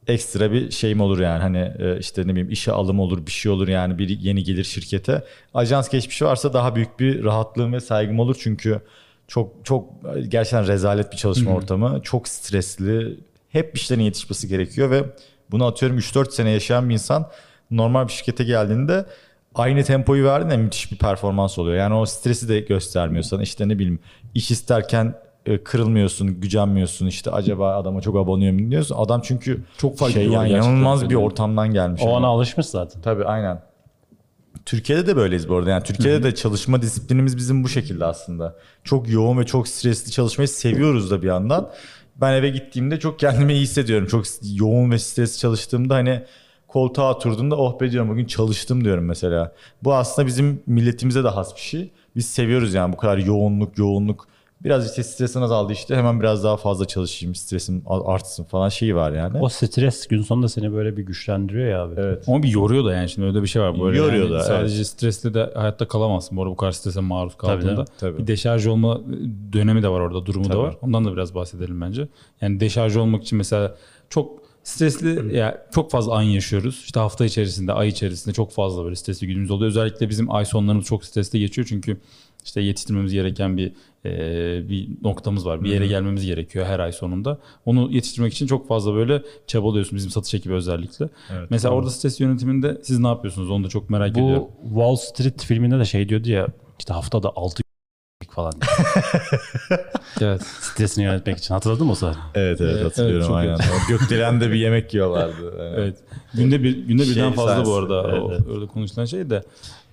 ekstra 0.07 0.53
bir 0.53 0.71
şeyim 0.71 1.01
olur 1.01 1.21
yani 1.21 1.43
hani 1.43 1.73
e, 1.79 1.99
işte 1.99 2.23
ne 2.23 2.29
bileyim 2.29 2.51
işe 2.51 2.73
alım 2.73 3.01
olur 3.01 3.27
bir 3.27 3.33
şey 3.33 3.53
olur 3.53 3.69
yani 3.69 3.99
bir 3.99 4.09
yeni 4.21 4.45
gelir 4.45 4.65
şirkete. 4.65 5.25
Ajans 5.55 5.89
geçmişi 5.89 6.25
varsa 6.25 6.53
daha 6.53 6.77
büyük 6.77 7.01
bir 7.01 7.25
rahatlığım 7.25 7.73
ve 7.73 7.81
saygım 7.81 8.19
olur 8.19 8.37
çünkü 8.41 8.81
çok 9.29 9.53
çok 9.65 9.91
gerçekten 10.29 10.67
rezalet 10.67 11.13
bir 11.13 11.17
çalışma 11.17 11.55
ortamı. 11.55 12.01
Çok 12.03 12.29
stresli. 12.29 13.17
Hep 13.49 13.75
bir 13.75 13.81
şeylerin 13.81 14.05
yetişmesi 14.05 14.49
gerekiyor 14.49 14.91
ve 14.91 15.05
bunu 15.55 15.67
atıyorum 15.67 15.99
3-4 15.99 16.31
sene 16.31 16.51
yaşayan 16.51 16.89
bir 16.89 16.95
insan 16.95 17.27
normal 17.71 18.09
bir 18.09 18.13
şirkete 18.13 18.45
geldiğinde 18.45 19.07
aynı 19.55 19.85
tempoyu 19.85 20.25
verdiğinde 20.25 20.57
müthiş 20.57 20.93
bir 20.93 20.99
performans 20.99 21.59
oluyor. 21.59 21.77
Yani 21.77 21.95
o 21.95 22.07
stresi 22.07 22.49
de 22.49 22.61
göstermiyor 22.61 23.23
sana. 23.23 23.43
İşte 23.43 23.69
ne 23.69 23.79
bileyim 23.79 23.99
iş 24.35 24.51
isterken 24.51 25.15
e, 25.47 25.65
kırılmıyorsun, 25.65 26.41
gücenmiyorsun. 26.41 27.07
İşte 27.07 27.31
acaba 27.31 27.77
adama 27.77 28.01
çok 28.01 28.17
abonuyor 28.17 28.53
mu 28.53 28.71
diyorsun. 28.71 28.97
Adam 28.99 29.21
çünkü 29.25 29.65
Çok 29.79 29.99
farklı 29.99 30.15
şey 30.15 30.29
yani 30.29 30.51
inanılmaz 30.51 31.11
bir 31.11 31.15
ortamdan 31.15 31.73
gelmiş. 31.73 32.03
O 32.03 32.07
Yani. 32.07 32.17
ana 32.17 32.27
alışmış 32.27 32.67
zaten. 32.67 33.03
Tabii 33.03 33.25
aynen. 33.25 33.63
Türkiye'de 34.67 35.07
de 35.07 35.17
böyleyiz 35.17 35.49
bu 35.49 35.57
arada. 35.57 35.71
Yani 35.71 35.83
Türkiye'de 35.83 36.23
de 36.23 36.35
çalışma 36.35 36.83
disiplinimiz 36.83 37.37
bizim 37.37 37.65
bu 37.65 37.69
şekilde 37.69 38.05
aslında. 38.05 38.57
Çok 38.85 39.09
yoğun 39.09 39.39
ve 39.39 39.47
çok 39.47 39.69
stresli 39.69 40.11
çalışmayı 40.11 40.49
seviyoruz 40.49 41.11
da 41.11 41.23
bir 41.23 41.27
yandan. 41.27 41.71
Ben 42.21 42.33
eve 42.33 42.49
gittiğimde 42.49 42.99
çok 43.01 43.19
kendimi 43.19 43.53
iyi 43.53 43.63
hissediyorum. 43.63 44.07
Çok 44.07 44.25
yoğun 44.55 44.91
ve 44.91 44.99
stresli 44.99 45.39
çalıştığımda 45.39 45.95
hani 45.95 46.23
koltuğa 46.69 47.15
oturduğumda 47.15 47.57
oh 47.57 47.81
be 47.81 47.91
diyorum 47.91 48.11
bugün 48.11 48.25
çalıştım 48.25 48.85
diyorum 48.85 49.05
mesela. 49.05 49.55
Bu 49.83 49.95
aslında 49.95 50.27
bizim 50.27 50.63
milletimize 50.67 51.25
de 51.25 51.29
has 51.29 51.57
bir 51.57 51.61
şey. 51.61 51.91
Biz 52.17 52.27
seviyoruz 52.27 52.75
yani 52.75 52.93
bu 52.93 52.97
kadar 52.97 53.19
yoğunluk 53.19 53.79
yoğunluk. 53.79 54.29
Biraz 54.65 54.91
işte 54.91 55.03
stresin 55.03 55.41
azaldı 55.41 55.73
işte 55.73 55.97
hemen 55.97 56.21
biraz 56.21 56.45
daha 56.45 56.57
fazla 56.57 56.85
çalışayım 56.85 57.35
stresim 57.35 57.83
artsın 57.87 58.45
falan 58.45 58.69
şeyi 58.69 58.97
var 58.97 59.13
yani. 59.13 59.39
O 59.41 59.49
stres 59.49 60.07
gün 60.07 60.23
sonunda 60.23 60.49
seni 60.49 60.73
böyle 60.73 60.97
bir 60.97 61.03
güçlendiriyor 61.03 61.69
ya 61.69 61.83
abi. 61.83 61.95
Evet. 61.99 62.25
Ama 62.29 62.43
bir 62.43 62.49
yoruyor 62.49 62.85
da 62.85 62.95
yani 62.95 63.09
şimdi 63.09 63.29
öyle 63.29 63.43
bir 63.43 63.47
şey 63.47 63.63
var. 63.63 63.81
Böyle 63.81 63.99
Yoruyor 63.99 64.25
yani 64.25 64.35
da, 64.35 64.41
Sadece 64.41 64.85
stresle 64.85 65.35
de 65.35 65.53
hayatta 65.55 65.89
kalamazsın. 65.89 66.37
Bu 66.37 66.43
arada 66.43 66.53
bu 66.53 66.57
kadar 66.57 66.73
strese 66.73 67.01
maruz 67.01 67.37
kaldığında. 67.37 67.71
canım, 67.71 67.85
tabii. 67.99 68.19
Bir 68.19 68.27
deşarj 68.27 68.67
olma 68.67 69.01
dönemi 69.53 69.83
de 69.83 69.89
var 69.89 70.01
orada, 70.01 70.27
durumu 70.27 70.45
da 70.45 70.49
Tabii. 70.49 70.59
var. 70.59 70.77
Ondan 70.83 71.05
da 71.05 71.13
biraz 71.13 71.35
bahsedelim 71.35 71.81
bence. 71.81 72.09
Yani 72.41 72.61
deşarj 72.61 72.97
olmak 72.97 73.23
için 73.23 73.39
mesela 73.39 73.75
çok 74.11 74.45
stresli 74.63 75.37
ya 75.37 75.67
çok 75.75 75.91
fazla 75.91 76.15
an 76.15 76.23
yaşıyoruz. 76.23 76.83
İşte 76.85 77.01
hafta 77.01 77.25
içerisinde, 77.25 77.73
ay 77.73 77.89
içerisinde 77.89 78.35
çok 78.35 78.53
fazla 78.53 78.85
böyle 78.85 78.97
stresli 78.97 79.27
günümüz 79.27 79.51
oluyor. 79.51 79.69
Özellikle 79.69 80.09
bizim 80.09 80.35
ay 80.35 80.45
sonlarımız 80.45 80.85
çok 80.85 81.05
stresli 81.05 81.39
geçiyor 81.41 81.67
çünkü 81.71 82.01
işte 82.45 82.61
yetiştirmemiz 82.61 83.13
gereken 83.13 83.57
bir 83.57 83.73
e, 84.05 84.69
bir 84.69 84.89
noktamız 85.03 85.47
var. 85.47 85.65
Bir 85.65 85.71
yere 85.71 85.87
gelmemiz 85.87 86.27
gerekiyor 86.27 86.67
her 86.67 86.79
ay 86.79 86.93
sonunda. 86.93 87.39
Onu 87.67 87.93
yetiştirmek 87.93 88.33
için 88.33 88.47
çok 88.47 88.69
fazla 88.69 88.95
böyle 88.95 89.23
çabalıyorsun 89.47 89.97
bizim 89.97 90.11
satış 90.11 90.35
ekibi 90.35 90.55
özellikle. 90.55 91.09
Evet, 91.33 91.51
Mesela 91.51 91.75
orada 91.75 91.91
stres 91.91 92.21
yönetiminde 92.21 92.81
siz 92.83 92.99
ne 92.99 93.07
yapıyorsunuz? 93.07 93.51
Onu 93.51 93.65
da 93.65 93.69
çok 93.69 93.91
merak 93.91 94.11
ediyorum. 94.11 94.49
Bu 94.63 94.69
Wall 94.69 94.97
Street 94.97 95.45
filminde 95.45 95.79
de 95.79 95.85
şey 95.85 96.09
diyordu 96.09 96.31
ya 96.31 96.49
işte 96.79 96.95
haftada 96.95 97.33
6 97.37 97.64
falan 98.31 98.53
Evet. 100.21 100.43
stresini 100.43 101.05
yönetmek 101.05 101.39
için. 101.39 101.55
Hatırladın 101.55 101.87
mı 101.87 101.93
o 101.93 101.95
sahne? 101.95 102.19
Evet 102.35 102.61
evet 102.61 102.75
Evet, 102.75 102.85
hatırlıyorum 102.85 103.37
evet, 103.39 103.59
çok 103.59 103.71
aynen. 103.71 103.89
Gökdelen'de 103.89 104.51
bir 104.51 104.55
yemek 104.57 104.95
yiyorlardı. 104.95 105.55
Aynen. 105.61 105.73
Evet. 105.73 105.97
Günde 106.35 106.63
bir 106.63 106.77
günde 106.87 107.05
Şey 107.05 107.15
birden 107.15 107.33
fazla 107.33 107.53
bu 107.61 107.65
sensin. 107.65 107.73
arada 107.93 108.09
Evet, 108.11 108.23
o, 108.23 108.33
evet. 108.33 108.47
orada 108.55 108.67
konuşulan 108.67 109.05
şey 109.05 109.31
de. 109.31 109.43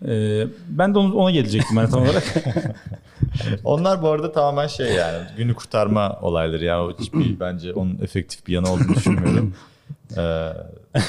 Ee, 0.07 0.47
ben 0.69 0.93
de 0.93 0.99
onu, 0.99 1.13
ona 1.15 1.31
gelecektim 1.31 1.77
ben 1.77 1.89
tam 1.89 2.03
olarak. 2.03 2.23
Onlar 3.63 4.01
bu 4.01 4.09
arada 4.09 4.31
tamamen 4.31 4.67
şey 4.67 4.93
yani 4.93 5.23
günü 5.37 5.53
kurtarma 5.53 6.19
olayları 6.21 6.65
yani 6.65 6.81
o 6.81 6.97
hiçbir 6.99 7.39
bence 7.39 7.73
onun 7.73 7.99
efektif 8.01 8.47
bir 8.47 8.53
yanı 8.53 8.71
olduğunu 8.71 8.95
düşünmüyorum. 8.95 9.53
Ee, 10.17 10.49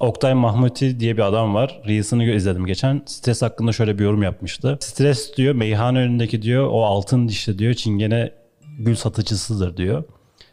Oktay 0.00 0.34
Mahmuti 0.34 1.00
diye 1.00 1.16
bir 1.16 1.22
adam 1.22 1.54
var. 1.54 1.80
Reels'ını 1.86 2.24
izledim 2.24 2.66
geçen. 2.66 3.02
Stres 3.06 3.42
hakkında 3.42 3.72
şöyle 3.72 3.98
bir 3.98 4.04
yorum 4.04 4.22
yapmıştı. 4.22 4.78
Stres 4.80 5.36
diyor 5.36 5.54
meyhane 5.54 5.98
önündeki 5.98 6.42
diyor 6.42 6.68
o 6.72 6.84
altın 6.84 7.28
dişli 7.28 7.58
diyor 7.58 7.74
çingene 7.74 8.32
gül 8.78 8.94
satıcısıdır 8.94 9.76
diyor. 9.76 10.04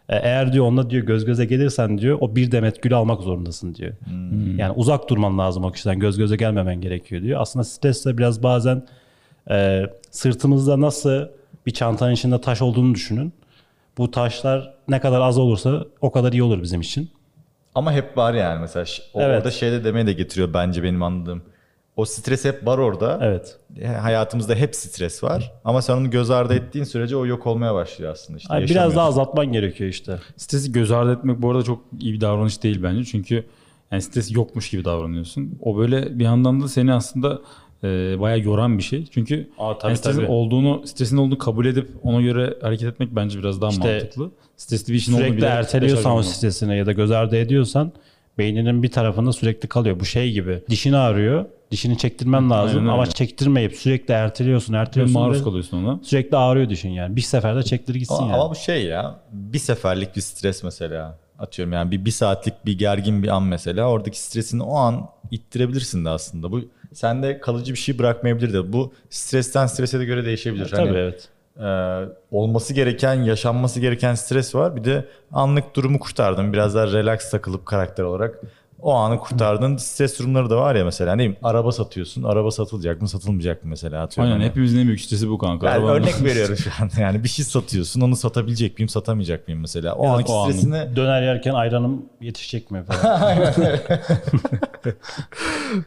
E, 0.09 0.15
Eğer 0.15 0.53
diyor 0.53 0.65
onunla 0.65 0.89
diyor 0.89 1.05
göz 1.05 1.25
göze 1.25 1.45
gelirsen 1.45 1.97
diyor 1.97 2.17
o 2.21 2.35
bir 2.35 2.51
demet 2.51 2.83
gül 2.83 2.93
almak 2.93 3.21
zorundasın 3.21 3.75
diyor. 3.75 3.93
Yani 4.57 4.71
uzak 4.75 5.09
durman 5.09 5.37
lazım 5.37 5.63
o 5.63 5.71
kişiden 5.71 5.99
göz 5.99 6.17
göze 6.17 6.35
gelmemen 6.35 6.81
gerekiyor 6.81 7.21
diyor. 7.21 7.41
Aslında 7.41 7.63
stres 7.63 8.05
de 8.05 8.17
biraz 8.17 8.43
bazen 8.43 8.85
e, 9.49 9.83
sırtımızda 10.11 10.81
nasıl 10.81 11.21
bir 11.65 11.71
çantanın 11.71 12.11
içinde 12.11 12.41
taş 12.41 12.61
olduğunu 12.61 12.95
düşünün. 12.95 13.33
Bu 13.97 14.11
taşlar 14.11 14.73
ne 14.87 14.99
kadar 14.99 15.21
az 15.21 15.37
olursa 15.37 15.85
o 16.01 16.11
kadar 16.11 16.33
iyi 16.33 16.43
olur 16.43 16.61
bizim 16.61 16.81
için. 16.81 17.09
ama 17.75 17.91
hep 17.93 18.17
var 18.17 18.33
yani 18.33 18.59
mesela 18.61 18.85
o- 19.13 19.21
Evet. 19.21 19.37
orada 19.37 19.51
şeyde 19.51 19.83
demeye 19.83 20.07
de 20.07 20.13
getiriyor 20.13 20.53
bence 20.53 20.83
benim 20.83 21.03
anladığım. 21.03 21.41
O 21.95 22.05
stres 22.05 22.45
hep 22.45 22.65
var 22.67 22.77
orada. 22.77 23.19
Evet. 23.21 23.57
Hayatımızda 24.01 24.55
hep 24.55 24.75
stres 24.75 25.23
var. 25.23 25.51
Ama 25.65 25.81
sen 25.81 25.97
onu 25.97 26.09
göz 26.09 26.31
ardı 26.31 26.53
ettiğin 26.53 26.85
sürece 26.85 27.15
o 27.17 27.25
yok 27.25 27.47
olmaya 27.47 27.73
başlıyor 27.73 28.11
aslında. 28.11 28.37
İşte 28.37 28.53
Ay, 28.53 28.63
biraz 28.63 28.95
daha 28.95 29.07
azaltman 29.07 29.45
gerekiyor 29.51 29.89
işte. 29.89 30.19
Stresi 30.37 30.71
göz 30.71 30.91
ardı 30.91 31.13
etmek 31.13 31.41
bu 31.41 31.51
arada 31.51 31.63
çok 31.63 31.81
iyi 31.99 32.13
bir 32.13 32.21
davranış 32.21 32.63
değil 32.63 32.83
bence. 32.83 33.03
Çünkü 33.05 33.43
yani 33.91 34.01
stres 34.01 34.31
yokmuş 34.35 34.69
gibi 34.69 34.85
davranıyorsun. 34.85 35.57
O 35.61 35.77
böyle 35.77 36.19
bir 36.19 36.23
yandan 36.23 36.61
da 36.61 36.67
seni 36.67 36.93
aslında 36.93 37.39
e, 37.83 38.19
bayağı 38.19 38.39
yoran 38.39 38.77
bir 38.77 38.83
şey. 38.83 39.05
Çünkü 39.11 39.49
Aa, 39.57 39.77
tabii, 39.77 39.89
yani 39.89 39.97
stresin 39.97 40.19
tabii. 40.19 40.31
olduğunu, 40.31 40.87
stresin 40.87 41.17
olduğunu 41.17 41.37
kabul 41.37 41.65
edip 41.65 41.89
ona 42.03 42.21
göre 42.21 42.53
hareket 42.61 42.87
etmek 42.87 43.15
bence 43.15 43.39
biraz 43.39 43.61
daha 43.61 43.69
İşte 43.69 43.93
mantıklı. 43.93 44.31
Stresli 44.57 44.93
bir 44.93 44.97
işin 44.97 45.13
olduğunu 45.13 45.25
Sürekli 45.27 45.45
erteliyorsan 45.45 46.15
o 46.17 46.23
stresini 46.23 46.77
ya 46.77 46.85
da 46.85 46.91
göz 46.91 47.11
ardı 47.11 47.37
ediyorsan 47.37 47.91
beyninin 48.37 48.83
bir 48.83 48.91
tarafında 48.91 49.33
sürekli 49.33 49.67
kalıyor. 49.69 49.99
Bu 49.99 50.05
şey 50.05 50.31
gibi. 50.31 50.63
Dişini 50.69 50.97
ağrıyor. 50.97 51.45
Dişini 51.71 51.97
çektirmen 51.97 52.49
lazım 52.49 52.79
Aynen 52.79 52.89
ama 52.91 53.01
öyle. 53.01 53.11
çektirmeyip 53.11 53.75
sürekli 53.75 54.11
erteliyorsun, 54.11 54.73
Ve 54.73 54.77
erteliyorsun. 54.77 55.21
maruz 55.21 55.43
kalıyorsun 55.43 55.83
ona. 55.83 55.99
Sürekli 56.03 56.37
ağrıyor 56.37 56.69
dişin 56.69 56.89
yani. 56.89 57.15
Bir 57.15 57.21
seferde 57.21 57.63
çektir 57.63 57.95
gitsin 57.95 58.15
Ama, 58.15 58.27
yani. 58.27 58.35
ama 58.41 58.49
bu 58.51 58.55
şey 58.55 58.85
ya 58.85 59.19
bir 59.31 59.59
seferlik 59.59 60.15
bir 60.15 60.21
stres 60.21 60.63
mesela 60.63 61.17
atıyorum 61.39 61.73
yani 61.73 61.91
bir, 61.91 62.05
bir 62.05 62.11
saatlik 62.11 62.53
bir 62.65 62.77
gergin 62.77 63.23
bir 63.23 63.27
an 63.27 63.43
mesela 63.43 63.89
oradaki 63.89 64.21
stresini 64.21 64.63
o 64.63 64.75
an 64.75 65.07
ittirebilirsin 65.31 66.05
de 66.05 66.09
aslında. 66.09 66.51
Bu 66.51 66.61
sende 66.95 67.39
kalıcı 67.39 67.73
bir 67.73 67.77
şey 67.77 67.99
bırakmayabilir 67.99 68.53
de 68.53 68.73
bu 68.73 68.93
stresten 69.09 69.67
strese 69.67 69.99
de 69.99 70.05
göre 70.05 70.25
değişebilir. 70.25 70.69
Tabii 70.69 70.87
Hani, 70.87 70.97
evet. 70.97 71.29
e, 71.59 71.67
olması 72.31 72.73
gereken 72.73 73.13
yaşanması 73.13 73.79
gereken 73.79 74.15
stres 74.15 74.55
var 74.55 74.75
bir 74.75 74.83
de 74.83 75.05
anlık 75.31 75.75
durumu 75.75 75.99
kurtardın 75.99 76.53
biraz 76.53 76.75
daha 76.75 76.87
relax 76.87 77.31
takılıp 77.31 77.65
karakter 77.65 78.03
olarak 78.03 78.41
o 78.85 78.93
anı 78.93 79.19
kurtardın. 79.19 79.77
Stres 79.77 80.19
durumları 80.19 80.49
da 80.49 80.57
var 80.57 80.75
ya 80.75 80.85
mesela 80.85 81.11
ne 81.15 81.17
bileyim 81.19 81.37
araba 81.43 81.71
satıyorsun. 81.71 82.23
Araba 82.23 82.51
satılacak 82.51 83.01
mı 83.01 83.09
satılmayacak 83.09 83.63
mı 83.63 83.69
mesela 83.69 84.03
atıyorum. 84.03 84.31
Aynen 84.33 84.41
Hani. 84.41 84.49
hepimizin 84.49 84.79
en 84.79 84.87
büyük 84.87 85.01
stresi 85.01 85.29
bu 85.29 85.37
kanka. 85.37 85.69
Yani 85.69 85.85
örnek 85.85 86.23
veriyorum 86.23 86.57
şu 86.57 86.69
an. 86.81 86.89
Yani 86.99 87.23
bir 87.23 87.29
şey 87.29 87.45
satıyorsun. 87.45 88.01
Onu 88.01 88.15
satabilecek 88.15 88.79
miyim, 88.79 88.89
satamayacak 88.89 89.47
mıyım 89.47 89.61
mesela? 89.61 89.95
O 89.95 90.07
anki 90.07 90.31
o 90.31 90.43
stresini 90.43 90.95
Döner 90.95 91.21
yerken 91.21 91.53
ayranım 91.53 92.05
yetişecek 92.21 92.71
mi 92.71 92.83
falan. 92.83 93.35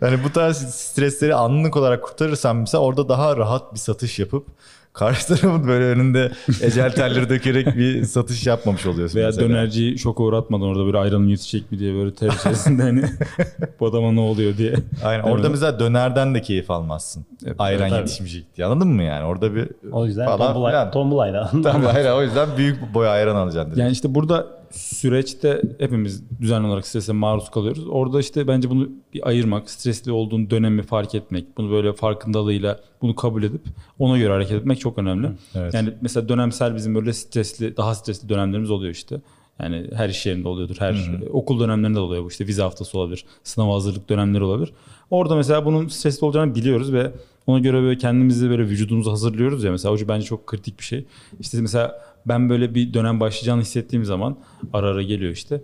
yani 0.00 0.24
bu 0.24 0.32
tarz 0.32 0.56
stresleri 0.56 1.34
anlık 1.34 1.76
olarak 1.76 2.04
kurtarırsan 2.04 2.56
mesela 2.56 2.82
orada 2.82 3.08
daha 3.08 3.36
rahat 3.36 3.74
bir 3.74 3.78
satış 3.78 4.18
yapıp 4.18 4.46
karşı 4.92 5.26
tarafın 5.28 5.68
böyle 5.68 5.84
önünde 5.84 6.32
ecel 6.62 6.92
telleri 6.92 7.28
dökerek 7.28 7.66
bir 7.76 8.04
satış 8.04 8.46
yapmamış 8.46 8.86
oluyorsun 8.86 9.16
Veya 9.18 9.26
mesela. 9.28 9.48
dönerciyi 9.48 9.98
şoka 9.98 10.22
uğratmadan 10.22 10.66
orada 10.66 10.86
böyle 10.86 10.98
ayranım 10.98 11.28
yetişecek 11.28 11.72
mi 11.72 11.78
diye 11.78 11.94
böyle 11.94 12.14
ter 12.14 12.30
içerisinde 12.40 12.82
hani 12.82 13.02
bu 13.80 13.86
adama 13.86 14.12
ne 14.12 14.20
oluyor 14.20 14.56
diye. 14.56 14.74
Aynen. 15.04 15.22
Orada 15.22 15.48
mesela 15.48 15.80
dönerden 15.80 16.34
de 16.34 16.42
keyif 16.42 16.70
almazsın. 16.70 17.26
Evet, 17.46 17.56
Ayran 17.58 17.88
tabii. 17.88 17.98
yetişmeyecek 18.00 18.56
diye. 18.56 18.66
Anladın 18.66 18.88
mı 18.88 19.02
yani? 19.02 19.24
Orada 19.24 19.54
bir 19.54 19.68
O 19.92 20.06
yüzden 20.06 20.26
falan 20.26 20.52
tombul, 20.54 20.68
filan. 20.68 20.90
tombul 20.90 21.18
ayran. 21.18 21.62
Tamam, 21.62 21.82
hayır, 21.92 22.10
o 22.10 22.22
yüzden 22.22 22.48
büyük 22.56 22.94
boy 22.94 23.08
ayran 23.08 23.36
alacaksın. 23.36 23.66
direkt. 23.70 23.78
Yani 23.80 23.92
işte 23.92 24.14
burada 24.14 24.46
süreçte 24.70 25.62
hepimiz 25.78 26.22
düzenli 26.40 26.66
olarak 26.66 26.86
strese 26.86 27.12
maruz 27.12 27.50
kalıyoruz. 27.50 27.88
Orada 27.88 28.20
işte 28.20 28.48
bence 28.48 28.70
bunu 28.70 28.88
bir 29.14 29.28
ayırmak, 29.28 29.70
stresli 29.70 30.12
olduğun 30.12 30.50
dönemi 30.50 30.82
fark 30.82 31.14
etmek, 31.14 31.56
bunu 31.56 31.70
böyle 31.70 31.92
farkındalığıyla 31.92 32.80
bunu 33.02 33.14
kabul 33.14 33.42
edip 33.42 33.60
ona 33.98 34.18
göre 34.18 34.32
hareket 34.32 34.60
etmek 34.60 34.80
çok 34.80 34.98
önemli. 34.98 35.28
Evet. 35.54 35.74
Yani 35.74 35.90
mesela 36.00 36.28
dönemsel 36.28 36.76
bizim 36.76 36.94
böyle 36.94 37.12
stresli, 37.12 37.76
daha 37.76 37.94
stresli 37.94 38.28
dönemlerimiz 38.28 38.70
oluyor 38.70 38.92
işte. 38.92 39.20
Yani 39.60 39.90
her 39.94 40.08
iş 40.08 40.26
yerinde 40.26 40.48
oluyordur. 40.48 40.76
Her 40.78 41.10
okul 41.30 41.60
dönemlerinde 41.60 41.96
de 41.96 42.00
oluyor 42.00 42.24
bu. 42.24 42.28
işte 42.28 42.46
vize 42.46 42.62
haftası 42.62 42.98
olabilir. 42.98 43.24
Sınav 43.44 43.72
hazırlık 43.72 44.08
dönemleri 44.08 44.44
olabilir. 44.44 44.72
Orada 45.10 45.36
mesela 45.36 45.64
bunun 45.64 45.88
stresli 45.88 46.24
olacağını 46.24 46.54
biliyoruz 46.54 46.92
ve 46.92 47.12
ona 47.46 47.58
göre 47.58 47.82
böyle 47.82 47.98
kendimizi 47.98 48.50
böyle 48.50 48.62
vücudumuzu 48.62 49.10
hazırlıyoruz 49.10 49.64
ya 49.64 49.70
mesela. 49.70 49.94
O 49.94 49.98
bence 50.08 50.26
çok 50.26 50.46
kritik 50.46 50.78
bir 50.78 50.84
şey. 50.84 51.04
İşte 51.40 51.60
mesela 51.60 52.00
ben 52.26 52.50
böyle 52.50 52.74
bir 52.74 52.94
dönem 52.94 53.20
başlayacağını 53.20 53.60
hissettiğim 53.60 54.04
zaman 54.04 54.36
ara 54.72 54.86
ara 54.86 55.02
geliyor 55.02 55.32
işte. 55.32 55.60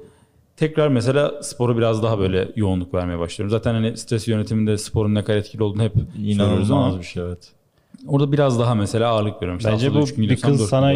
Tekrar 0.56 0.88
mesela 0.88 1.42
spora 1.42 1.76
biraz 1.76 2.02
daha 2.02 2.18
böyle 2.18 2.48
yoğunluk 2.56 2.94
vermeye 2.94 3.18
başlıyorum. 3.18 3.50
Zaten 3.50 3.74
hani 3.74 3.96
stres 3.96 4.28
yönetiminde 4.28 4.78
sporun 4.78 5.14
ne 5.14 5.24
kadar 5.24 5.38
etkili 5.38 5.62
olduğunu 5.62 5.82
hep 5.82 5.92
söylüyoruz 6.16 6.70
ama 6.70 6.98
bir 6.98 7.04
şey 7.04 7.22
evet. 7.22 7.52
orada 8.06 8.32
biraz 8.32 8.58
daha 8.58 8.74
mesela 8.74 9.08
ağırlık 9.08 9.36
veriyorum. 9.36 9.58
İşte 9.58 9.72
Bence 9.72 9.94
bu 9.94 10.06
bir 10.16 10.40
kız 10.40 10.68
sana 10.68 10.94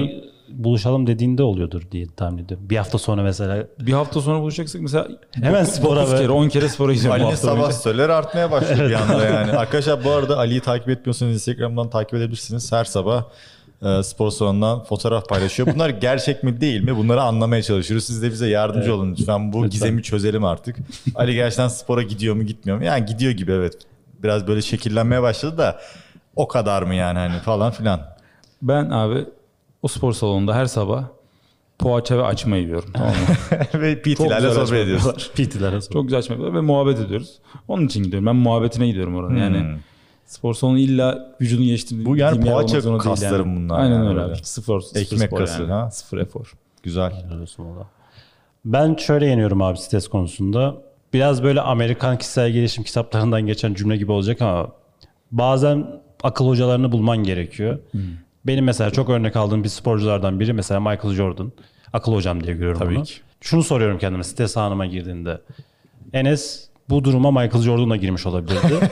buluşalım 0.49 1.07
dediğinde 1.07 1.43
oluyordur 1.43 1.83
diye 1.93 2.07
tahmin 2.17 2.45
ediyorum. 2.45 2.71
Bir 2.71 2.77
hafta 2.77 2.99
sonra 2.99 3.23
mesela 3.23 3.67
bir 3.81 3.93
hafta 3.93 4.21
sonra 4.21 4.41
buluşacaksak 4.41 4.83
mesela 4.83 5.09
Hemen 5.31 5.65
spora 5.65 6.12
be. 6.12 6.17
kere 6.17 6.31
10 6.31 6.49
kere 6.49 6.69
spora 6.69 6.95
gidiyorum 6.95 7.23
hafta 7.23 7.37
sabah 7.37 7.61
boyunca. 7.61 7.73
storyleri 7.73 8.12
artmaya 8.12 8.50
başladı 8.50 8.88
bir 8.88 8.95
anda 8.95 9.25
yani. 9.25 9.53
Arkadaşlar 9.53 10.05
bu 10.05 10.11
arada 10.11 10.38
Ali'yi 10.38 10.61
takip 10.61 10.88
etmiyorsanız 10.88 11.33
Instagram'dan 11.33 11.91
takip 11.91 12.15
edebilirsiniz. 12.15 12.73
Her 12.73 12.85
sabah 12.85 13.25
spor 14.02 14.30
salonundan 14.30 14.85
fotoğraf 14.85 15.28
paylaşıyor. 15.28 15.75
Bunlar 15.75 15.88
gerçek 16.00 16.42
mi 16.42 16.61
değil 16.61 16.80
mi? 16.80 16.97
Bunları 16.97 17.23
anlamaya 17.23 17.62
çalışıyoruz. 17.62 18.04
Siz 18.04 18.23
de 18.23 18.30
bize 18.30 18.49
yardımcı 18.49 18.94
olun 18.94 19.16
lütfen. 19.18 19.52
Bu 19.52 19.66
gizemi 19.66 20.02
çözelim 20.02 20.44
artık. 20.44 20.76
Ali 21.14 21.35
gerçekten 21.35 21.68
spora 21.68 22.02
gidiyor 22.02 22.35
mu 22.35 22.42
gitmiyor 22.42 22.78
mu? 22.78 22.85
Yani 22.85 23.06
gidiyor 23.06 23.32
gibi 23.32 23.52
evet. 23.52 23.75
Biraz 24.23 24.47
böyle 24.47 24.62
şekillenmeye 24.62 25.23
başladı 25.23 25.58
da 25.58 25.80
o 26.37 26.49
kadar 26.49 26.82
mı 26.82 26.94
yani 26.94 27.18
hani 27.18 27.38
falan 27.40 27.70
filan. 27.73 28.00
Ben 28.62 28.90
abi 28.90 29.25
o 29.82 29.88
spor 29.88 30.12
salonunda 30.12 30.54
her 30.54 30.66
sabah 30.66 31.04
poğaça 31.78 32.18
ve 32.18 32.23
açma 32.25 32.56
yiyorum. 32.56 32.90
Tamam 32.94 33.11
mı? 33.11 33.58
Ve 33.80 34.02
PT'lerle 34.02 34.50
sohbet 34.50 34.88
yapıyorlar. 34.88 35.30
PT'lere 35.35 35.80
sor. 35.80 35.92
Çok 35.92 36.02
güzel 36.04 36.18
açma 36.18 36.32
yapıyorlar 36.35 36.58
ve 36.58 36.66
muhabbet 36.66 37.00
ediyoruz. 37.00 37.38
Onun 37.68 37.87
için 37.87 38.02
gidiyorum. 38.02 38.26
Ben 38.26 38.37
muhabbetine 38.37 38.87
gidiyorum 38.87 39.14
orada. 39.16 39.35
Yani 39.38 39.58
Hmm. 39.58 39.76
Spor 40.28 40.54
salonu 40.54 40.78
illa 40.78 41.37
vücudunu 41.40 41.64
geliştirdiği 41.66 42.06
Bu 42.06 42.16
yani 42.16 42.40
poğaça 42.40 42.56
olmak 42.70 42.82
zorunda 42.82 43.04
değil 43.04 43.14
kasları 43.14 43.42
yani. 43.42 43.56
bunlar 43.56 43.80
Aynen 43.80 43.94
yani 43.94 44.08
öyle 44.08 44.20
abi. 44.20 44.37
Sıfır, 44.42 44.80
sıfır 44.80 45.00
Ekmek 45.00 45.28
spor 45.28 45.38
kası, 45.38 45.62
yani. 45.62 45.73
ha? 45.73 45.90
Sıfır 45.90 46.18
efor. 46.18 46.52
Güzel. 46.82 47.12
Ben 48.64 48.94
şöyle 48.97 49.26
yeniyorum 49.26 49.62
abi 49.62 49.78
stres 49.78 50.08
konusunda. 50.08 50.75
Biraz 51.12 51.42
böyle 51.42 51.61
Amerikan 51.61 52.18
kişisel 52.18 52.50
gelişim 52.50 52.85
kitaplarından 52.85 53.42
geçen 53.47 53.75
cümle 53.75 53.97
gibi 53.97 54.12
olacak 54.12 54.42
ama 54.42 54.68
bazen 55.30 55.87
akıl 56.23 56.47
hocalarını 56.49 56.92
bulman 56.92 57.18
gerekiyor. 57.18 57.78
Benim 58.47 58.64
mesela 58.64 58.90
çok 58.90 59.11
örnek 59.11 59.37
aldığım 59.37 59.64
bir 59.64 59.68
sporculardan 59.68 60.40
biri 60.40 60.52
mesela 60.52 60.80
Michael 60.80 61.14
Jordan. 61.14 61.52
Akıl 61.92 62.12
hocam 62.14 62.44
diye 62.44 62.54
görüyorum 62.54 62.78
Tabii 62.78 62.97
onu. 62.97 63.04
ki. 63.04 63.14
Şunu 63.40 63.62
soruyorum 63.62 63.99
kendime 63.99 64.25
stres 64.25 64.56
anıma 64.56 64.87
girdiğinde. 64.87 65.40
Enes 66.12 66.68
bu 66.90 67.04
duruma 67.04 67.30
Michael 67.30 67.62
Jordan'la 67.62 67.97
girmiş 67.97 68.26
olabilirdi. 68.26 68.75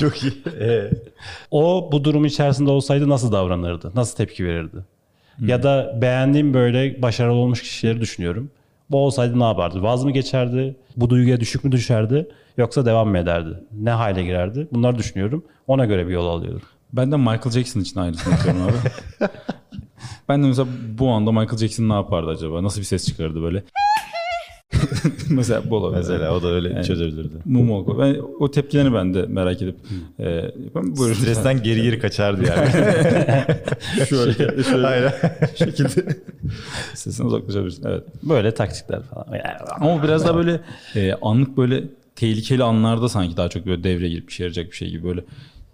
Çok 0.00 0.22
iyi. 0.22 0.32
O 1.50 1.88
bu 1.92 2.04
durum 2.04 2.24
içerisinde 2.24 2.70
olsaydı 2.70 3.08
nasıl 3.08 3.32
davranırdı? 3.32 3.92
Nasıl 3.94 4.16
tepki 4.16 4.46
verirdi? 4.46 4.76
Ya 5.40 5.62
da 5.62 5.98
beğendiğim 6.02 6.54
böyle 6.54 7.02
başarılı 7.02 7.36
olmuş 7.36 7.62
kişileri 7.62 8.00
düşünüyorum. 8.00 8.50
Bu 8.90 8.98
olsaydı 8.98 9.38
ne 9.40 9.44
yapardı? 9.44 9.82
Vaz 9.82 10.04
mı 10.04 10.10
geçerdi? 10.10 10.76
Bu 10.96 11.10
duyguya 11.10 11.40
düşük 11.40 11.64
mü 11.64 11.72
düşerdi? 11.72 12.28
Yoksa 12.56 12.86
devam 12.86 13.08
mı 13.08 13.18
ederdi? 13.18 13.60
Ne 13.72 13.90
hale 13.90 14.22
girerdi? 14.22 14.68
Bunları 14.72 14.98
düşünüyorum. 14.98 15.44
Ona 15.66 15.84
göre 15.84 16.06
bir 16.06 16.12
yol 16.12 16.26
alıyorum. 16.26 16.62
Ben 16.92 17.12
de 17.12 17.16
Michael 17.16 17.50
Jackson 17.50 17.80
için 17.80 18.00
aynısını 18.00 18.32
yapıyorum 18.32 18.62
abi. 18.62 18.72
ben 20.28 20.42
de 20.42 20.46
mesela 20.46 20.68
bu 20.98 21.10
anda 21.10 21.32
Michael 21.32 21.58
Jackson 21.58 21.88
ne 21.88 21.92
yapardı 21.92 22.30
acaba? 22.30 22.62
Nasıl 22.62 22.80
bir 22.80 22.86
ses 22.86 23.06
çıkardı 23.06 23.42
böyle? 23.42 23.64
mesela 25.30 25.70
bu 25.70 25.76
olabilir. 25.76 25.98
Mesela 25.98 26.34
o 26.36 26.42
da 26.42 26.48
öyle 26.48 26.68
Yani- 26.68 26.84
çözebilirdi. 26.84 27.34
Mum 27.44 27.70
oldu. 27.70 27.96
Ben 28.00 28.16
o 28.40 28.50
tepkilerini 28.50 28.94
ben 28.94 29.14
de 29.14 29.22
merak 29.22 29.62
edip 29.62 29.76
e. 30.20 30.24
Buyurun. 30.74 31.14
Stresten 31.14 31.62
geri 31.62 31.82
geri 31.82 31.98
kaçardı 31.98 32.44
yani. 32.48 32.70
şöyle, 34.08 34.62
şöyle 34.62 34.86
Aynen. 34.86 35.12
şekilde 35.54 35.88
sesinden 36.94 37.28
uzaklaşabilirsin. 37.28 37.84
Evet. 37.88 38.02
Böyle 38.22 38.54
taktikler 38.54 39.02
falan. 39.02 39.26
Ama 39.80 40.02
biraz 40.02 40.24
daha 40.24 40.36
böyle 40.36 40.60
e, 40.94 41.12
anlık 41.12 41.56
böyle 41.56 41.84
tehlikeli 42.16 42.62
anlarda 42.62 43.08
sanki 43.08 43.36
daha 43.36 43.48
çok 43.48 43.66
böyle 43.66 43.84
devreye 43.84 44.10
girip 44.10 44.30
işe 44.30 44.42
yarayacak 44.42 44.70
bir 44.70 44.76
şey 44.76 44.88
gibi 44.90 45.04
böyle 45.04 45.20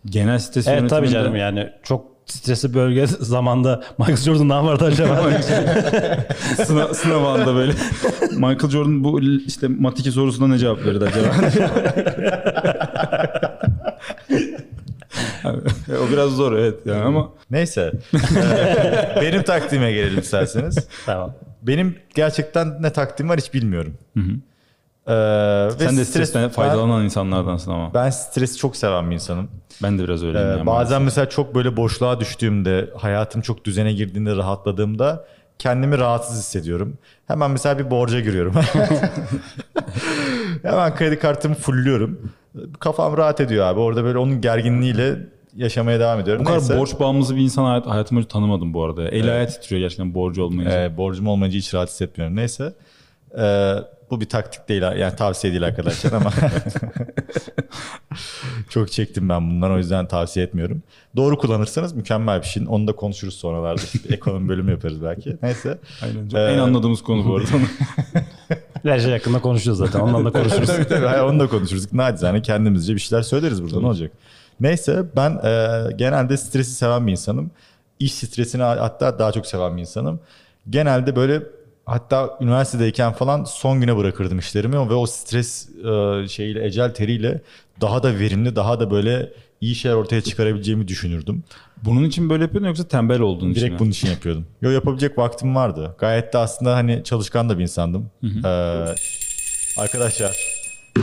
genel 0.06 0.38
stres 0.38 0.68
Evet 0.68 0.90
tabii 0.90 1.08
canım 1.08 1.36
yani 1.36 1.70
çok 1.82 2.12
stresli 2.26 2.74
bölge 2.74 3.06
zamanda 3.20 3.82
Michael 3.98 4.16
Jordan 4.16 4.48
ne 4.48 4.52
yapardı 4.54 4.84
acaba? 4.84 5.22
Sınav, 6.66 6.92
sınav 6.92 7.24
anında 7.24 7.54
böyle. 7.54 7.72
Michael 8.32 8.70
Jordan 8.70 9.04
bu 9.04 9.20
işte 9.46 9.68
mat 9.68 9.98
2 9.98 10.12
sorusuna 10.12 10.48
ne 10.48 10.58
cevap 10.58 10.78
verirdi 10.86 11.04
acaba? 11.04 11.34
o 15.88 16.12
biraz 16.12 16.30
zor 16.30 16.52
evet 16.52 16.86
yani 16.86 17.02
ama 17.02 17.28
Neyse. 17.50 17.92
Ee, 18.14 19.20
Benim 19.20 19.42
taktiğime 19.42 19.92
gelelim 19.92 20.18
isterseniz. 20.18 20.88
tamam. 21.06 21.34
Benim 21.62 21.96
gerçekten 22.14 22.82
ne 22.82 22.90
taktiğim 22.90 23.30
var 23.30 23.38
hiç 23.40 23.54
bilmiyorum. 23.54 23.94
Ee, 25.08 25.68
sen 25.78 25.96
de 25.96 26.00
stres- 26.00 26.04
stresten 26.04 26.42
ben, 26.42 26.48
faydalanan 26.48 27.04
insanlardansın 27.04 27.70
ama. 27.70 27.94
ben 27.94 28.10
stresi 28.10 28.56
çok 28.56 28.76
seven 28.76 29.10
bir 29.10 29.14
insanım. 29.14 29.48
Ben 29.82 29.98
de 29.98 30.04
biraz 30.04 30.24
öyleyim. 30.24 30.48
Ee, 30.48 30.50
yani 30.50 30.66
bazen 30.66 31.02
mesela 31.02 31.28
çok 31.28 31.54
böyle 31.54 31.76
boşluğa 31.76 32.20
düştüğümde, 32.20 32.90
hayatım 32.96 33.42
çok 33.42 33.64
düzene 33.64 33.92
girdiğinde, 33.92 34.36
rahatladığımda 34.36 35.24
kendimi 35.58 35.98
rahatsız 35.98 36.38
hissediyorum. 36.38 36.98
Hemen 37.26 37.50
mesela 37.50 37.78
bir 37.78 37.90
borca 37.90 38.20
giriyorum. 38.20 38.54
Hemen 40.62 40.96
kredi 40.96 41.18
kartımı 41.18 41.54
fullüyorum. 41.54 42.32
Kafam 42.80 43.16
rahat 43.16 43.40
ediyor 43.40 43.66
abi. 43.66 43.80
Orada 43.80 44.04
böyle 44.04 44.18
onun 44.18 44.40
gerginliğiyle 44.40 45.16
yaşamaya 45.56 46.00
devam 46.00 46.20
ediyorum. 46.20 46.44
Bu 46.44 46.48
kadar 46.48 46.58
Neyse. 46.58 46.78
borç 46.78 47.00
bağımlısı 47.00 47.36
bir 47.36 47.40
insan 47.40 47.64
hayat, 47.64 47.86
hayatım 47.86 48.16
boyunca 48.16 48.28
tanımadım 48.28 48.74
bu 48.74 48.84
arada. 48.84 49.08
El 49.08 49.32
ayağı 49.32 49.46
titriyor 49.46 49.80
gerçekten 49.80 50.14
borcu 50.14 50.42
olmayınca. 50.42 50.84
Ee, 50.84 50.96
borcum 50.96 51.26
olmayınca 51.26 51.58
hiç 51.58 51.74
rahat 51.74 51.88
hissetmiyorum. 51.88 52.36
Neyse. 52.36 52.72
Ee, 53.38 53.74
bu 54.12 54.20
bir 54.20 54.28
taktik 54.28 54.68
değil 54.68 54.82
yani 54.82 55.16
tavsiye 55.16 55.52
değil 55.52 55.64
arkadaşlar 55.64 56.12
ama 56.12 56.30
çok 58.68 58.92
çektim 58.92 59.28
ben 59.28 59.50
bundan 59.50 59.72
o 59.72 59.78
yüzden 59.78 60.06
tavsiye 60.06 60.46
etmiyorum. 60.46 60.82
Doğru 61.16 61.38
kullanırsanız 61.38 61.92
mükemmel 61.92 62.40
bir 62.40 62.46
şey. 62.46 62.64
Onu 62.68 62.86
da 62.86 62.92
konuşuruz 62.92 63.34
sonralarda. 63.34 63.82
İşte 63.82 63.98
ekonomi 64.14 64.48
bölümü 64.48 64.70
yaparız 64.70 65.02
belki. 65.02 65.36
Neyse. 65.42 65.78
Aynen. 66.02 66.30
Ee, 66.34 66.52
en 66.52 66.58
anladığımız 66.58 67.02
konu 67.02 67.24
bu 67.24 67.36
arada. 67.36 67.48
Her 68.82 68.98
şey 68.98 69.12
hakkında 69.12 69.40
konuşacağız 69.40 69.78
zaten. 69.78 70.00
Ondan 70.00 70.24
da 70.24 70.32
konuşuruz. 70.32 70.68
tabii 70.68 70.88
tabii. 70.88 71.06
Hayır, 71.06 71.22
onu 71.22 71.40
da 71.40 71.48
konuşuruz. 71.48 71.92
Nacizane 71.92 72.42
kendimizce 72.42 72.94
bir 72.94 73.00
şeyler 73.00 73.22
söyleriz 73.22 73.62
burada 73.62 73.80
ne 73.80 73.86
olacak. 73.86 74.12
Neyse 74.60 75.04
ben 75.16 75.30
e, 75.30 75.82
genelde 75.96 76.36
stresi 76.36 76.74
seven 76.74 77.06
bir 77.06 77.12
insanım. 77.12 77.50
İş 77.98 78.14
stresini 78.14 78.62
hatta 78.62 79.18
daha 79.18 79.32
çok 79.32 79.46
seven 79.46 79.76
bir 79.76 79.80
insanım. 79.80 80.20
Genelde 80.70 81.16
böyle 81.16 81.42
hatta 81.86 82.38
üniversitedeyken 82.40 83.12
falan 83.12 83.44
son 83.44 83.80
güne 83.80 83.96
bırakırdım 83.96 84.38
işlerimi 84.38 84.74
ve 84.88 84.94
o 84.94 85.06
stres 85.06 85.68
e, 85.68 86.28
şeyiyle 86.28 86.66
ecel 86.66 86.94
teriyle 86.94 87.40
daha 87.80 88.02
da 88.02 88.18
verimli 88.18 88.56
daha 88.56 88.80
da 88.80 88.90
böyle 88.90 89.32
iyi 89.60 89.74
şeyler 89.74 89.96
ortaya 89.96 90.20
çıkarabileceğimi 90.20 90.88
düşünürdüm. 90.88 91.44
Bunun 91.84 92.04
için 92.04 92.30
böyle 92.30 92.42
yapıyordun 92.42 92.66
yoksa 92.68 92.88
tembel 92.88 93.20
olduğun 93.20 93.50
için 93.50 93.60
Direkt 93.60 93.72
mi? 93.72 93.78
bunun 93.78 93.90
için 93.90 94.10
yapıyordum. 94.10 94.46
Yo 94.62 94.70
yapabilecek 94.70 95.18
vaktim 95.18 95.54
vardı. 95.56 95.96
Gayet 95.98 96.32
de 96.32 96.38
aslında 96.38 96.74
hani 96.76 97.04
çalışkan 97.04 97.48
da 97.48 97.58
bir 97.58 97.62
insandım. 97.62 98.10
Ee, 98.44 98.48
arkadaşlar 99.76 100.36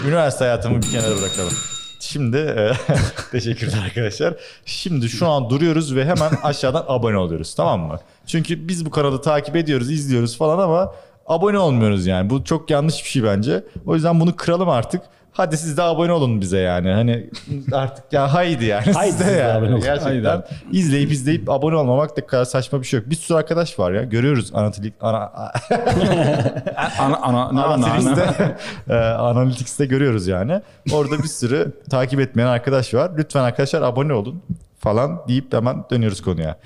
üniversite 0.07 0.43
hayatımı 0.45 0.81
bir 0.81 0.91
kenara 0.91 1.17
bırakalım. 1.21 1.53
Şimdi 1.99 2.37
e, 2.37 2.71
teşekkürler 3.31 3.83
arkadaşlar. 3.85 4.33
Şimdi 4.65 5.09
şu 5.09 5.27
an 5.27 5.49
duruyoruz 5.49 5.95
ve 5.95 6.05
hemen 6.05 6.31
aşağıdan 6.43 6.85
abone 6.87 7.17
oluyoruz 7.17 7.55
tamam 7.55 7.79
mı? 7.81 7.99
Çünkü 8.27 8.67
biz 8.67 8.85
bu 8.85 8.89
kanalı 8.89 9.21
takip 9.21 9.55
ediyoruz, 9.55 9.91
izliyoruz 9.91 10.37
falan 10.37 10.59
ama 10.59 10.93
abone 11.29 11.57
olmuyoruz 11.57 12.05
yani. 12.05 12.29
Bu 12.29 12.43
çok 12.43 12.69
yanlış 12.69 13.03
bir 13.03 13.09
şey 13.09 13.23
bence. 13.23 13.63
O 13.85 13.95
yüzden 13.95 14.19
bunu 14.19 14.35
kıralım 14.35 14.69
artık. 14.69 15.01
Hadi 15.31 15.57
siz 15.57 15.77
de 15.77 15.81
abone 15.81 16.11
olun 16.11 16.41
bize 16.41 16.59
yani. 16.59 16.89
Hani 16.91 17.29
artık 17.71 18.13
ya 18.13 18.33
haydi 18.33 18.65
yani. 18.65 18.91
Haydi 18.93 19.11
siz 19.11 19.27
de 19.27 19.31
yani. 19.31 19.67
olun. 19.67 19.79
Gerçekten 19.81 20.29
Haydi. 20.29 20.45
izleyip 20.71 21.11
izleyip 21.11 21.49
abone 21.49 21.75
olmamak 21.75 22.17
da 22.17 22.27
kadar 22.27 22.45
saçma 22.45 22.81
bir 22.81 22.85
şey 22.87 22.99
yok. 22.99 23.09
Bir 23.09 23.15
sürü 23.15 23.37
arkadaş 23.37 23.79
var 23.79 23.91
ya. 23.91 24.03
Görüyoruz 24.03 24.51
analitik 24.53 24.93
ana, 25.01 25.17
Ana, 26.99 27.17
ana, 27.17 27.51
ne 27.51 27.61
ana, 27.61 27.73
ana. 27.73 27.85
Analytics'te, 27.87 28.55
e, 28.89 28.95
Analytics'te 28.95 29.85
görüyoruz 29.85 30.27
yani. 30.27 30.61
Orada 30.93 31.17
bir 31.17 31.27
sürü 31.27 31.71
takip 31.89 32.19
etmeyen 32.19 32.47
arkadaş 32.47 32.93
var. 32.93 33.11
Lütfen 33.17 33.43
arkadaşlar 33.43 33.81
abone 33.81 34.13
olun 34.13 34.43
falan 34.79 35.21
deyip 35.27 35.53
hemen 35.53 35.83
dönüyoruz 35.91 36.21
konuya. 36.21 36.57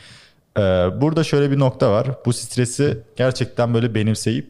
E, 0.58 0.62
burada 1.02 1.24
şöyle 1.24 1.52
bir 1.52 1.60
nokta 1.60 1.92
var. 1.92 2.08
Bu 2.26 2.34
stresi 2.34 2.98
gerçekten 3.16 3.74
böyle 3.74 3.96
benimseyip 3.96 4.48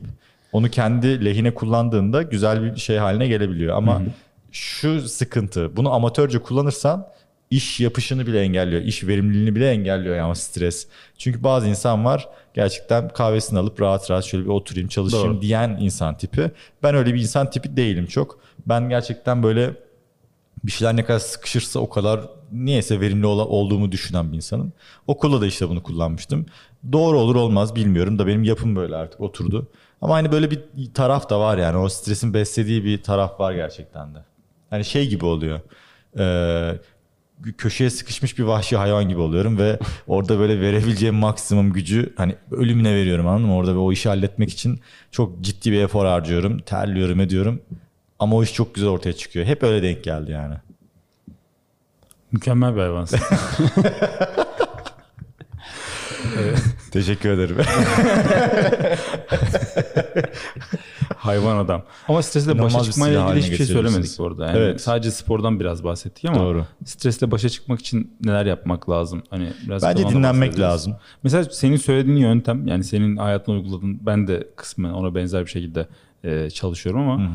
onu 0.51 0.69
kendi 0.69 1.25
lehine 1.25 1.53
kullandığında 1.53 2.21
güzel 2.21 2.63
bir 2.63 2.79
şey 2.79 2.97
haline 2.97 3.27
gelebiliyor. 3.27 3.77
Ama 3.77 4.01
şu 4.51 5.01
sıkıntı 5.01 5.75
bunu 5.75 5.93
amatörce 5.93 6.39
kullanırsan 6.39 7.07
iş 7.49 7.79
yapışını 7.79 8.27
bile 8.27 8.41
engelliyor. 8.41 8.81
iş 8.81 9.03
verimliliğini 9.03 9.55
bile 9.55 9.69
engelliyor 9.69 10.15
yani 10.15 10.35
stres. 10.35 10.87
Çünkü 11.17 11.43
bazı 11.43 11.67
insan 11.67 12.05
var 12.05 12.29
gerçekten 12.53 13.09
kahvesini 13.09 13.59
alıp 13.59 13.81
rahat 13.81 14.11
rahat 14.11 14.23
şöyle 14.23 14.43
bir 14.43 14.49
oturayım 14.49 14.89
çalışayım 14.89 15.33
Doğru. 15.33 15.41
diyen 15.41 15.77
insan 15.79 16.17
tipi. 16.17 16.51
Ben 16.83 16.95
öyle 16.95 17.13
bir 17.13 17.21
insan 17.21 17.49
tipi 17.49 17.77
değilim 17.77 18.05
çok. 18.05 18.39
Ben 18.67 18.89
gerçekten 18.89 19.43
böyle 19.43 19.71
bir 20.63 20.71
şeyler 20.71 20.95
ne 20.95 21.05
kadar 21.05 21.19
sıkışırsa 21.19 21.79
o 21.79 21.89
kadar 21.89 22.21
niyeyse 22.51 23.01
verimli 23.01 23.25
ola- 23.25 23.45
olduğumu 23.47 23.91
düşünen 23.91 24.31
bir 24.31 24.35
insanım. 24.37 24.73
Okulda 25.07 25.41
da 25.41 25.45
işte 25.45 25.69
bunu 25.69 25.83
kullanmıştım. 25.83 26.45
Doğru 26.91 27.19
olur 27.19 27.35
olmaz 27.35 27.75
bilmiyorum 27.75 28.19
da 28.19 28.27
benim 28.27 28.43
yapım 28.43 28.75
böyle 28.75 28.95
artık 28.95 29.21
oturdu. 29.21 29.67
Ama 30.01 30.13
hani 30.15 30.31
böyle 30.31 30.51
bir 30.51 30.61
taraf 30.93 31.29
da 31.29 31.39
var 31.39 31.57
yani 31.57 31.77
o 31.77 31.89
stresin 31.89 32.33
beslediği 32.33 32.83
bir 32.83 33.03
taraf 33.03 33.39
var 33.39 33.53
gerçekten 33.53 34.15
de. 34.15 34.19
Hani 34.69 34.85
şey 34.85 35.09
gibi 35.09 35.25
oluyor. 35.25 35.59
Ee, 36.19 36.79
köşeye 37.57 37.89
sıkışmış 37.89 38.39
bir 38.39 38.43
vahşi 38.43 38.77
hayvan 38.77 39.09
gibi 39.09 39.19
oluyorum 39.19 39.57
ve 39.57 39.79
orada 40.07 40.39
böyle 40.39 40.61
verebileceğim 40.61 41.15
maksimum 41.15 41.73
gücü 41.73 42.13
hani 42.17 42.35
ölümüne 42.51 42.95
veriyorum 42.95 43.27
anladın 43.27 43.45
mı? 43.47 43.55
Orada 43.55 43.79
o 43.79 43.91
işi 43.91 44.09
halletmek 44.09 44.49
için 44.49 44.79
çok 45.11 45.41
ciddi 45.41 45.71
bir 45.71 45.81
efor 45.81 46.05
harcıyorum, 46.05 46.59
terliyorum, 46.59 47.19
ediyorum. 47.19 47.61
Ama 48.19 48.35
o 48.35 48.43
iş 48.43 48.53
çok 48.53 48.75
güzel 48.75 48.89
ortaya 48.89 49.13
çıkıyor. 49.13 49.45
Hep 49.45 49.63
öyle 49.63 49.83
denk 49.83 50.03
geldi 50.03 50.31
yani. 50.31 50.55
Mükemmel 52.31 52.75
bir 52.75 52.79
hayvansın. 52.79 53.19
Teşekkür 56.91 57.29
ederim. 57.29 57.57
Hayvan 61.17 61.57
adam. 61.57 61.83
Ama 62.07 62.21
stresle 62.21 62.59
başa 62.59 62.83
çıkmayla 62.83 63.29
ilgili 63.29 63.43
hiçbir 63.43 63.57
şey 63.57 63.65
söylemedik 63.65 64.19
bu 64.19 64.27
arada. 64.27 64.47
Yani 64.47 64.57
Evet. 64.57 64.81
Sadece 64.81 65.11
spordan 65.11 65.59
biraz 65.59 65.83
bahsettik 65.83 66.25
ama 66.25 66.39
Doğru. 66.39 66.65
stresle 66.85 67.31
başa 67.31 67.49
çıkmak 67.49 67.79
için 67.79 68.17
neler 68.23 68.45
yapmak 68.45 68.89
lazım? 68.89 69.23
Hani 69.29 69.53
biraz 69.67 69.83
Bence 69.83 70.09
dinlenmek 70.09 70.59
lazım. 70.59 70.95
Mesela 71.23 71.43
senin 71.43 71.77
söylediğin 71.77 72.17
yöntem 72.17 72.67
yani 72.67 72.83
senin 72.83 73.17
hayatına 73.17 73.55
uyguladığın 73.55 74.05
ben 74.05 74.27
de 74.27 74.47
kısmen 74.55 74.89
ona 74.91 75.15
benzer 75.15 75.45
bir 75.45 75.51
şekilde 75.51 75.87
e, 76.23 76.49
çalışıyorum 76.49 77.01
ama 77.09 77.29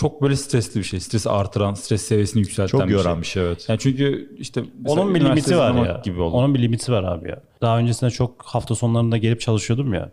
çok 0.00 0.22
böyle 0.22 0.36
stresli 0.36 0.80
bir 0.80 0.84
şey. 0.84 1.00
Stresi 1.00 1.30
artıran, 1.30 1.74
stres 1.74 2.02
seviyesini 2.02 2.40
yükselten 2.40 2.78
Çok 2.78 2.88
bir 2.88 2.92
yoran 2.92 3.12
şey. 3.12 3.22
bir 3.22 3.26
şey 3.26 3.46
evet. 3.46 3.66
Yani 3.68 3.78
çünkü 3.78 4.36
işte 4.38 4.64
Onun 4.86 5.14
bir 5.14 5.20
limiti 5.20 5.58
var 5.58 5.86
ya. 5.86 6.00
Gibi 6.04 6.20
oldu. 6.20 6.36
Onun 6.36 6.54
bir 6.54 6.62
limiti 6.62 6.92
var 6.92 7.04
abi 7.04 7.28
ya. 7.28 7.40
Daha 7.60 7.78
öncesinde 7.78 8.10
çok 8.10 8.42
hafta 8.42 8.74
sonlarında 8.74 9.16
gelip 9.16 9.40
çalışıyordum 9.40 9.94
ya. 9.94 10.10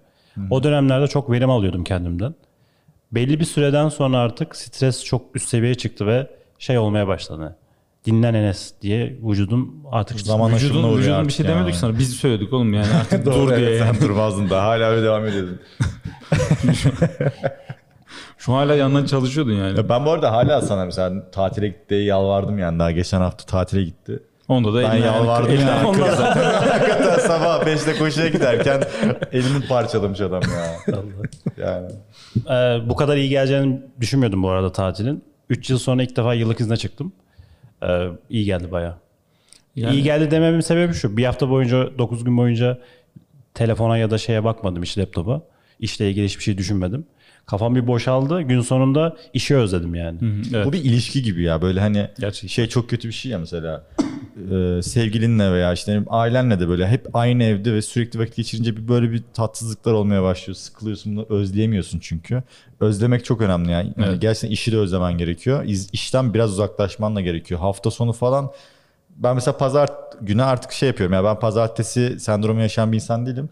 O 0.49 0.63
dönemlerde 0.63 1.07
çok 1.07 1.31
verim 1.31 1.49
alıyordum 1.49 1.83
kendimden. 1.83 2.35
Belli 3.11 3.39
bir 3.39 3.45
süreden 3.45 3.89
sonra 3.89 4.17
artık 4.17 4.55
stres 4.55 5.03
çok 5.03 5.35
üst 5.35 5.49
seviyeye 5.49 5.75
çıktı 5.75 6.07
ve 6.07 6.27
şey 6.59 6.77
olmaya 6.77 7.07
başladı. 7.07 7.55
Dinlen 8.05 8.33
Enes 8.33 8.73
diye 8.81 9.17
vücudum 9.23 9.75
artık 9.91 10.19
Zaman 10.19 10.53
Vücudun, 10.53 10.83
uğruyor 10.83 10.97
vücudun 10.97 11.13
bir 11.13 11.19
artık 11.19 11.31
şey 11.31 11.45
yani. 11.45 11.55
demedik 11.55 11.75
sana. 11.75 11.99
Biz 11.99 12.13
söyledik 12.13 12.53
oğlum 12.53 12.73
yani 12.73 12.93
artık 13.01 13.25
dur 13.25 13.55
diye. 13.57 13.69
evet, 13.69 13.83
sen 13.83 14.07
durmazdın 14.07 14.49
da 14.49 14.63
hala 14.63 14.85
öyle 14.85 15.03
devam 15.03 15.25
ediyordun. 15.25 15.59
Şu 18.37 18.53
hala 18.53 18.75
yandan 18.75 19.05
çalışıyordun 19.05 19.51
yani. 19.51 19.77
Ya 19.77 19.89
ben 19.89 20.05
bu 20.05 20.11
arada 20.11 20.31
hala 20.31 20.61
sana 20.61 20.85
mesela 20.85 21.31
tatile 21.31 21.67
gitti 21.67 21.85
diye 21.89 22.03
yalvardım 22.03 22.59
yani 22.59 22.79
daha 22.79 22.91
geçen 22.91 23.21
hafta 23.21 23.45
tatile 23.45 23.83
gitti. 23.83 24.19
Onda 24.47 24.73
da 24.73 24.81
Ben 24.83 24.95
yalvardım 24.95 25.51
kırdı. 25.51 25.61
yani. 25.61 25.91
Kız 25.91 26.15
zaten 26.17 26.43
hakikaten 26.69 27.19
sabah 27.27 27.63
5'te 27.65 27.97
koşuya 27.97 28.27
giderken 28.27 28.83
elini 29.31 29.67
parçalamış 29.67 30.21
adam 30.21 30.41
ya. 30.41 30.93
Yani. 31.57 31.87
Ee, 32.49 32.89
bu 32.89 32.95
kadar 32.95 33.17
iyi 33.17 33.29
geleceğini 33.29 33.81
düşünmüyordum 34.01 34.43
bu 34.43 34.49
arada 34.49 34.71
tatilin. 34.71 35.23
3 35.49 35.69
yıl 35.69 35.77
sonra 35.77 36.03
ilk 36.03 36.17
defa 36.17 36.33
yıllık 36.33 36.59
izne 36.59 36.77
çıktım. 36.77 37.13
Ee, 37.83 38.07
iyi 38.29 38.45
geldi 38.45 38.71
baya. 38.71 38.97
Yani- 39.75 39.95
İyi 39.95 40.03
geldi 40.03 40.31
dememin 40.31 40.59
sebebi 40.59 40.93
şu. 40.93 41.17
Bir 41.17 41.25
hafta 41.25 41.49
boyunca 41.49 41.97
9 41.97 42.23
gün 42.23 42.37
boyunca 42.37 42.77
telefona 43.53 43.97
ya 43.97 44.11
da 44.11 44.17
şeye 44.17 44.43
bakmadım 44.43 44.83
iş 44.83 44.97
laptopa. 44.97 45.41
İşle 45.79 46.09
ilgili 46.09 46.25
hiçbir 46.25 46.43
şey 46.43 46.57
düşünmedim. 46.57 47.05
Kafam 47.47 47.75
bir 47.75 47.87
boşaldı. 47.87 48.41
Gün 48.41 48.61
sonunda 48.61 49.17
işi 49.33 49.55
özledim 49.55 49.95
yani. 49.95 50.19
Evet. 50.53 50.65
Bu 50.65 50.73
bir 50.73 50.83
ilişki 50.83 51.23
gibi 51.23 51.43
ya 51.43 51.61
böyle 51.61 51.79
hani 51.79 52.09
Gerçekten. 52.19 52.47
şey 52.47 52.67
çok 52.67 52.89
kötü 52.89 53.07
bir 53.07 53.13
şey 53.13 53.31
ya 53.31 53.39
mesela. 53.39 53.83
Ee, 54.51 54.81
sevgilinle 54.81 55.51
veya 55.51 55.73
işte 55.73 56.03
ailenle 56.07 56.59
de 56.59 56.69
böyle 56.69 56.87
hep 56.87 57.07
aynı 57.13 57.43
evde 57.43 57.73
ve 57.73 57.81
sürekli 57.81 58.19
vakit 58.19 58.35
geçirince 58.35 58.77
bir 58.77 58.87
böyle 58.87 59.11
bir 59.11 59.23
tatsızlıklar 59.33 59.93
olmaya 59.93 60.23
başlıyor. 60.23 60.55
Sıkılıyorsun 60.55 61.15
bunu 61.15 61.25
özleyemiyorsun 61.29 61.99
çünkü. 61.99 62.43
Özlemek 62.79 63.25
çok 63.25 63.41
önemli 63.41 63.71
yani. 63.71 63.93
yani 63.97 64.07
Evet. 64.09 64.21
Gerçekten 64.21 64.49
işi 64.49 64.71
de 64.71 64.77
özlemen 64.77 65.17
gerekiyor. 65.17 65.63
İz, 65.65 65.89
işten 65.93 66.33
biraz 66.33 66.51
uzaklaşman 66.51 67.15
da 67.15 67.21
gerekiyor. 67.21 67.59
Hafta 67.59 67.91
sonu 67.91 68.13
falan 68.13 68.51
ben 69.17 69.35
mesela 69.35 69.57
pazar 69.57 69.89
günü 70.21 70.43
artık 70.43 70.71
şey 70.71 70.87
yapıyorum 70.87 71.13
ya 71.13 71.23
ben 71.23 71.39
pazartesi 71.39 72.19
sendromu 72.19 72.61
yaşayan 72.61 72.91
bir 72.91 72.95
insan 72.97 73.25
değilim. 73.25 73.49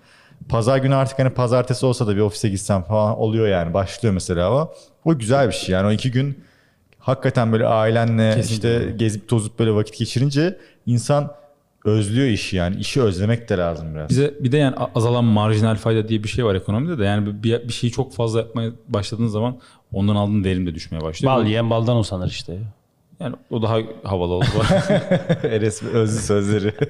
Pazar 0.49 0.77
günü 0.77 0.95
artık 0.95 1.19
hani 1.19 1.29
pazartesi 1.29 1.85
olsa 1.85 2.07
da 2.07 2.15
bir 2.15 2.21
ofise 2.21 2.49
gitsem 2.49 2.83
falan 2.83 3.19
oluyor 3.19 3.47
yani 3.47 3.73
başlıyor 3.73 4.13
mesela 4.13 4.47
ama 4.47 4.69
o 5.05 5.17
güzel 5.17 5.47
bir 5.47 5.53
şey 5.53 5.73
yani 5.73 5.87
o 5.87 5.91
iki 5.91 6.11
gün 6.11 6.43
hakikaten 6.99 7.51
böyle 7.51 7.67
ailenle 7.67 8.35
Kesinlikle. 8.35 8.77
işte 8.77 8.91
gezip 8.91 9.27
tozup 9.27 9.59
böyle 9.59 9.75
vakit 9.75 9.97
geçirince 9.97 10.57
insan 10.85 11.31
özlüyor 11.85 12.27
işi 12.27 12.55
yani 12.55 12.75
işi 12.75 13.01
özlemek 13.01 13.49
de 13.49 13.57
lazım 13.57 13.95
biraz. 13.95 14.09
Bize 14.09 14.33
bir 14.39 14.51
de 14.51 14.57
yani 14.57 14.75
azalan 14.95 15.25
marjinal 15.25 15.75
fayda 15.75 16.07
diye 16.07 16.23
bir 16.23 16.29
şey 16.29 16.45
var 16.45 16.55
ekonomide 16.55 16.97
de. 16.97 17.05
Yani 17.05 17.43
bir, 17.43 17.67
bir 17.67 17.73
şeyi 17.73 17.91
çok 17.91 18.13
fazla 18.13 18.39
yapmaya 18.39 18.71
başladığın 18.87 19.27
zaman 19.27 19.57
ondan 19.93 20.15
aldığın 20.15 20.43
verim 20.43 20.67
de 20.67 20.75
düşmeye 20.75 21.01
başlıyor. 21.01 21.33
Bal 21.33 21.45
yiyen 21.45 21.69
baldan 21.69 21.97
usanır 21.97 22.27
işte. 22.27 22.57
Yani 23.19 23.35
o 23.49 23.61
daha 23.61 23.77
havalı 24.03 24.33
oldu. 24.33 24.45
Eres 25.43 25.83
özlü 25.83 26.21
sözleri. 26.21 26.73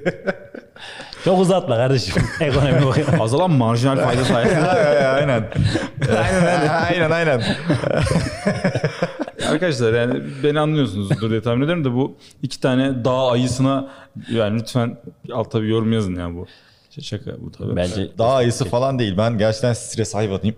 Çok 1.25 1.39
uzatma 1.39 1.75
kardeşim. 1.75 2.23
Ekonomi 2.39 2.85
bakıyor. 2.85 3.07
Azalan 3.19 3.51
marjinal 3.51 3.97
fayda 3.97 4.25
sayesinde. 4.25 4.67
aynen. 5.07 5.43
aynen 6.91 7.11
aynen. 7.11 7.41
Arkadaşlar 9.51 9.93
yani 9.93 10.21
beni 10.43 10.59
anlıyorsunuzdur 10.59 11.29
diye 11.29 11.41
tahmin 11.41 11.61
ediyorum 11.61 11.85
da 11.85 11.93
bu 11.93 12.15
iki 12.43 12.59
tane 12.59 13.05
dağ 13.05 13.31
ayısına 13.31 13.87
yani 14.31 14.59
lütfen 14.59 14.97
altta 15.33 15.61
bir 15.61 15.67
yorum 15.67 15.93
yazın 15.93 16.15
ya 16.15 16.35
bu. 16.35 16.47
Şaka 17.01 17.31
bu 17.41 17.51
tabii. 17.51 17.75
Bence 17.75 18.07
Daha 18.17 18.35
ayısı 18.35 18.65
falan 18.65 18.99
değil. 18.99 19.17
Ben 19.17 19.37
gerçekten 19.37 19.73
stres 19.73 20.15
hayvanıyım. 20.15 20.55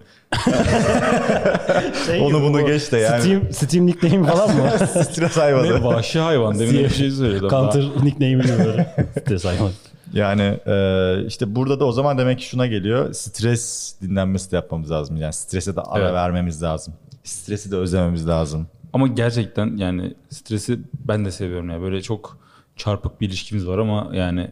şey 2.05 2.21
Onu 2.21 2.41
bunu 2.41 2.53
bu 2.53 2.65
geç 2.65 2.91
de 2.91 2.97
yani. 2.97 3.21
Steam, 3.21 3.53
Steam 3.53 3.85
nickname 3.85 4.27
falan 4.27 4.55
mı? 4.55 4.71
stres 5.03 5.37
Ne 5.37 5.41
hayvanı. 5.43 5.83
vahşi 5.85 6.19
hayvan 6.19 6.59
demin 6.59 6.73
bir 6.73 6.89
şey 6.89 7.11
söylüyordu. 7.11 7.49
Counter 7.49 7.83
nickname'i 8.03 8.65
böyle. 8.65 8.95
Stres 9.21 9.45
hayvan. 9.45 9.71
Yani 10.17 10.59
e, 10.67 11.25
işte 11.27 11.55
burada 11.55 11.79
da 11.79 11.85
o 11.85 11.91
zaman 11.91 12.17
demek 12.17 12.39
ki 12.39 12.45
şuna 12.45 12.67
geliyor. 12.67 13.13
Stres 13.13 13.95
dinlenmesi 14.01 14.51
de 14.51 14.55
yapmamız 14.55 14.91
lazım. 14.91 15.17
Yani 15.17 15.33
strese 15.33 15.75
de 15.75 15.81
ara 15.81 16.03
Evet. 16.03 16.13
vermemiz 16.13 16.63
lazım. 16.63 16.93
Stresi 17.23 17.71
de 17.71 17.75
özlememiz 17.75 18.27
lazım. 18.27 18.67
Ama 18.93 19.07
gerçekten 19.07 19.77
yani 19.77 20.13
stresi 20.29 20.79
ben 21.07 21.25
de 21.25 21.31
seviyorum 21.31 21.69
ya. 21.69 21.81
Böyle 21.81 22.01
çok 22.01 22.37
çarpık 22.75 23.21
bir 23.21 23.27
ilişkimiz 23.27 23.67
var 23.67 23.77
ama 23.77 24.09
yani 24.13 24.51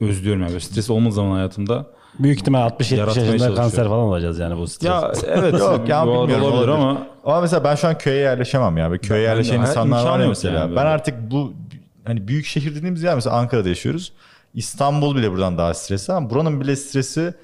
özlüyorum 0.00 0.40
yani. 0.42 0.50
Böyle 0.50 0.60
stres 0.60 0.90
olmadığı 0.90 1.14
zaman 1.14 1.32
hayatımda 1.32 1.86
Büyük 2.18 2.38
ihtimal 2.40 2.68
60-70 2.68 2.94
Yaratmaya 2.96 3.26
yaşında 3.32 3.54
kanser 3.54 3.84
falan 3.84 3.98
olacağız 3.98 4.38
yani 4.38 4.56
bu 4.58 4.66
stres. 4.66 4.90
ya 4.90 5.12
evet 5.26 5.52
Yok 5.58 5.88
ya 5.88 6.06
bilmiyorum 6.06 6.44
olabilir 6.44 6.68
ama 6.68 7.06
Ama 7.24 7.40
mesela 7.40 7.64
ben 7.64 7.74
şu 7.74 7.88
an 7.88 7.98
köye 7.98 8.16
yerleşemem 8.16 8.76
ya. 8.76 8.90
Böyle 8.90 9.00
köye 9.00 9.28
Ben- 9.28 9.36
ben 9.36 9.44
de- 9.44 9.48
yerleşen 9.48 9.60
insanlar 9.70 10.04
var 10.04 10.20
ya 10.20 10.28
mesela. 10.28 10.58
yani 10.58 10.76
ben 10.76 10.86
artık 10.86 11.30
bu 11.30 11.52
hani 12.04 12.28
büyük 12.28 12.46
şehir 12.46 12.74
dediğimiz 12.74 13.02
yer 13.02 13.14
mesela 13.14 13.36
Ankara'da 13.36 13.68
yaşıyoruz. 13.68 14.12
İstanbul 14.54 15.16
bile 15.16 15.30
buradan 15.30 15.58
daha 15.58 15.74
stresli 15.74 16.12
ama 16.12 16.30
buranın 16.30 16.60
bile 16.60 16.76
stresi 16.76 17.34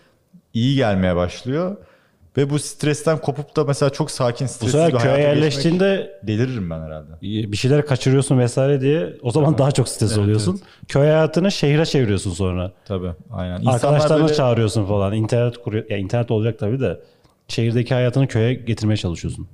iyi 0.54 0.76
gelmeye 0.76 1.16
başlıyor. 1.16 1.76
Ve 2.36 2.50
bu 2.50 2.58
stresten 2.58 3.18
kopup 3.20 3.56
da 3.56 3.64
mesela 3.64 3.90
çok 3.90 4.10
sakin 4.10 4.46
stressiz 4.46 4.74
bir 4.74 4.78
köye 4.78 4.90
hayata 4.90 5.16
geçmek 5.16 5.34
yerleştiğinde 5.36 6.20
deliririm 6.22 6.70
ben 6.70 6.80
herhalde. 6.80 7.12
bir 7.22 7.56
şeyler 7.56 7.86
kaçırıyorsun 7.86 8.38
vesaire 8.38 8.80
diye 8.80 9.16
o 9.22 9.30
zaman 9.30 9.58
daha 9.58 9.70
çok 9.72 9.88
stres 9.88 10.18
oluyorsun. 10.18 10.60
Köy 10.88 11.02
hayatını 11.02 11.52
şehre 11.52 11.86
çeviriyorsun 11.86 12.30
sonra. 12.30 12.72
Tabii 12.84 13.10
aynen. 13.32 13.58
İnsanlar 13.60 13.74
Arkadaşlarını 13.74 14.24
böyle- 14.24 14.34
çağırıyorsun 14.34 14.86
falan. 14.86 15.12
İnternet 15.12 15.58
kuruyor. 15.58 15.90
Ya 15.90 15.96
internet 15.96 16.30
olacak 16.30 16.58
tabii 16.58 16.80
de 16.80 17.00
şehirdeki 17.48 17.94
hayatını 17.94 18.28
köye 18.28 18.54
getirmeye 18.54 18.96
çalışıyorsun. 18.96 19.48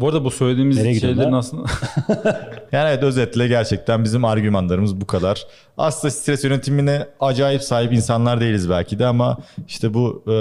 Bu 0.00 0.08
arada 0.08 0.24
bu 0.24 0.30
söylediğimiz 0.30 0.76
Nereye 0.76 1.00
şeylerin 1.00 1.32
aslında 1.32 1.68
Yani 2.72 2.88
evet 2.88 3.02
özetle 3.02 3.48
gerçekten 3.48 4.04
bizim 4.04 4.24
argümanlarımız 4.24 5.00
bu 5.00 5.06
kadar. 5.06 5.46
Aslında 5.78 6.10
stres 6.10 6.44
yönetimine 6.44 7.06
acayip 7.20 7.62
sahip 7.62 7.92
insanlar 7.92 8.40
değiliz 8.40 8.70
belki 8.70 8.98
de 8.98 9.06
ama 9.06 9.38
işte 9.68 9.94
bu 9.94 10.24
e, 10.28 10.34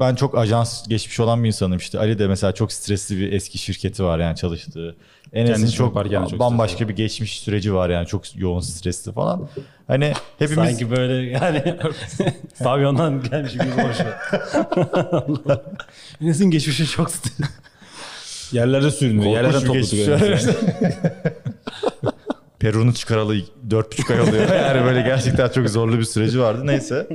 ben 0.00 0.14
çok 0.14 0.38
ajans 0.38 0.88
geçmiş 0.88 1.20
olan 1.20 1.42
bir 1.42 1.48
insanım. 1.48 1.76
İşte 1.76 1.98
Ali 1.98 2.18
de 2.18 2.26
mesela 2.26 2.52
çok 2.52 2.72
stresli 2.72 3.18
bir 3.18 3.32
eski 3.32 3.58
şirketi 3.58 4.04
var 4.04 4.18
yani 4.18 4.36
çalıştığı. 4.36 4.96
Enes'in 5.32 5.66
çok 5.66 5.86
yaparken 5.86 6.24
de 6.24 6.28
çok 6.28 6.38
bambaşka 6.38 6.88
bir 6.88 6.96
geçmiş 6.96 7.40
süreci 7.40 7.74
var 7.74 7.90
yani 7.90 8.06
çok 8.06 8.36
yoğun 8.36 8.60
stresli 8.60 9.12
falan. 9.12 9.48
Hani 9.86 10.12
hepimiz 10.38 10.68
Sanki 10.68 10.90
böyle 10.90 11.30
yani 11.30 11.78
pavyondan 12.62 13.22
gelmiş 13.22 13.52
gibi 13.52 13.70
konuşuyor. 13.70 14.14
Enes'in 16.20 16.50
geçmişi 16.50 16.86
çok 16.86 17.10
stres. 17.10 17.48
Yerlerde 18.52 18.90
sürünüyor. 18.90 19.32
Yerlerden 19.32 19.60
bir 19.60 19.66
topladık. 19.66 19.90
geçmiş. 19.90 20.08
öyle. 20.08 20.38
Peru'nu 22.62 22.94
çıkaralı 22.94 23.36
4,5 23.68 24.12
ay 24.12 24.20
oluyor. 24.20 24.48
Yani 24.54 24.84
böyle 24.84 25.02
gerçekten 25.02 25.48
çok 25.48 25.68
zorlu 25.68 25.98
bir 25.98 26.04
süreci 26.04 26.40
vardı. 26.40 26.66
Neyse. 26.66 27.06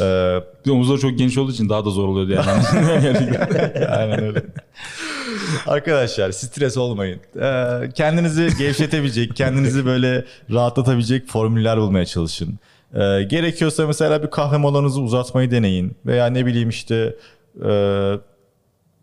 Ee, 0.00 0.70
omuzları 0.70 0.98
çok 0.98 1.18
geniş 1.18 1.38
olduğu 1.38 1.52
için 1.52 1.68
daha 1.68 1.84
da 1.84 1.90
zor 1.90 2.08
oluyordu 2.08 2.32
yani. 2.32 2.62
Aynen 3.88 4.22
öyle. 4.24 4.42
Arkadaşlar 5.66 6.30
stres 6.30 6.76
olmayın. 6.76 7.20
Ee, 7.40 7.90
kendinizi 7.94 8.48
gevşetebilecek, 8.58 9.36
kendinizi 9.36 9.86
böyle 9.86 10.24
rahatlatabilecek 10.52 11.26
formüller 11.28 11.80
bulmaya 11.80 12.06
çalışın. 12.06 12.58
Ee, 12.94 12.98
gerekiyorsa 13.22 13.86
mesela 13.86 14.22
bir 14.22 14.30
kahve 14.30 14.56
molanızı 14.56 15.00
uzatmayı 15.00 15.50
deneyin. 15.50 15.96
Veya 16.06 16.26
ne 16.26 16.46
bileyim 16.46 16.68
işte 16.68 17.16
e, 17.64 17.68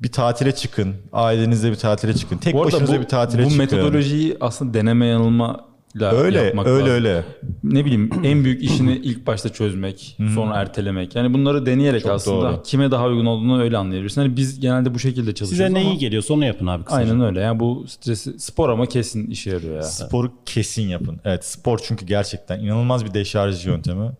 bir 0.02 0.12
tatile 0.12 0.52
çıkın. 0.52 0.96
Ailenizle 1.14 1.72
bir 1.72 1.76
tatile 1.76 2.14
çıkın. 2.14 2.38
Tek 2.38 2.54
bu 2.54 2.62
arada 2.62 2.72
başınıza 2.74 2.98
bu, 2.98 3.02
bir 3.02 3.08
tatile 3.08 3.46
bu 3.46 3.50
çıkın. 3.50 3.58
metodolojiyi 3.58 4.38
aslında 4.42 4.74
deneme 4.74 5.06
yanılma 5.06 5.68
öyle, 6.02 6.42
yapmak 6.42 6.68
öyle 6.68 6.80
lazım. 6.80 6.94
öyle. 6.94 7.24
Ne 7.64 7.86
bileyim 7.86 8.10
en 8.24 8.44
büyük 8.44 8.64
işini 8.64 8.96
ilk 8.96 9.28
başta 9.28 9.50
çözmek, 9.50 10.18
sonra 10.36 10.56
ertelemek. 10.56 11.16
Yani 11.16 11.34
bunları 11.34 11.66
deneyerek 11.66 12.02
Çok 12.02 12.12
aslında 12.12 12.52
doğru. 12.52 12.64
kime 12.64 12.92
daha 12.92 13.06
uygun 13.08 13.26
olduğunu 13.26 13.62
öyle 13.62 13.78
anlayabilirsin. 13.78 14.22
Hani 14.22 14.38
biz 14.38 14.60
genelde 14.60 14.94
bu 14.94 15.00
şekilde 15.00 15.36
çalışıyoruz 15.36 15.68
Size 15.68 15.74
ne 15.74 15.86
ama 15.86 15.96
iyi 15.96 15.98
geliyorsa 15.98 16.34
onu 16.34 16.46
yapın 16.46 16.68
abi 16.68 16.84
kısaca. 16.84 17.12
Aynen 17.12 17.22
öyle. 17.22 17.40
Yani 17.40 17.60
bu 17.60 17.86
stresi 17.88 18.40
spor 18.40 18.70
ama 18.70 18.86
kesin 18.86 19.30
işe 19.30 19.50
yarıyor 19.50 19.76
ya. 19.76 19.84
Sporu 19.84 20.32
kesin 20.46 20.88
yapın. 20.88 21.20
Evet 21.26 21.46
spor 21.46 21.80
çünkü 21.84 22.06
gerçekten 22.06 22.60
inanılmaz 22.60 23.06
bir 23.06 23.14
deşarj 23.14 23.66
yöntemi. 23.66 24.12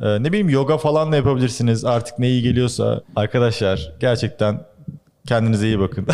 Ee, 0.00 0.22
ne 0.22 0.28
bileyim 0.28 0.48
yoga 0.48 0.78
falan 0.78 1.12
da 1.12 1.16
yapabilirsiniz. 1.16 1.84
Artık 1.84 2.18
ne 2.18 2.30
iyi 2.30 2.42
geliyorsa. 2.42 3.02
Arkadaşlar 3.16 3.92
gerçekten 4.00 4.60
kendinize 5.26 5.66
iyi 5.66 5.78
bakın. 5.80 6.06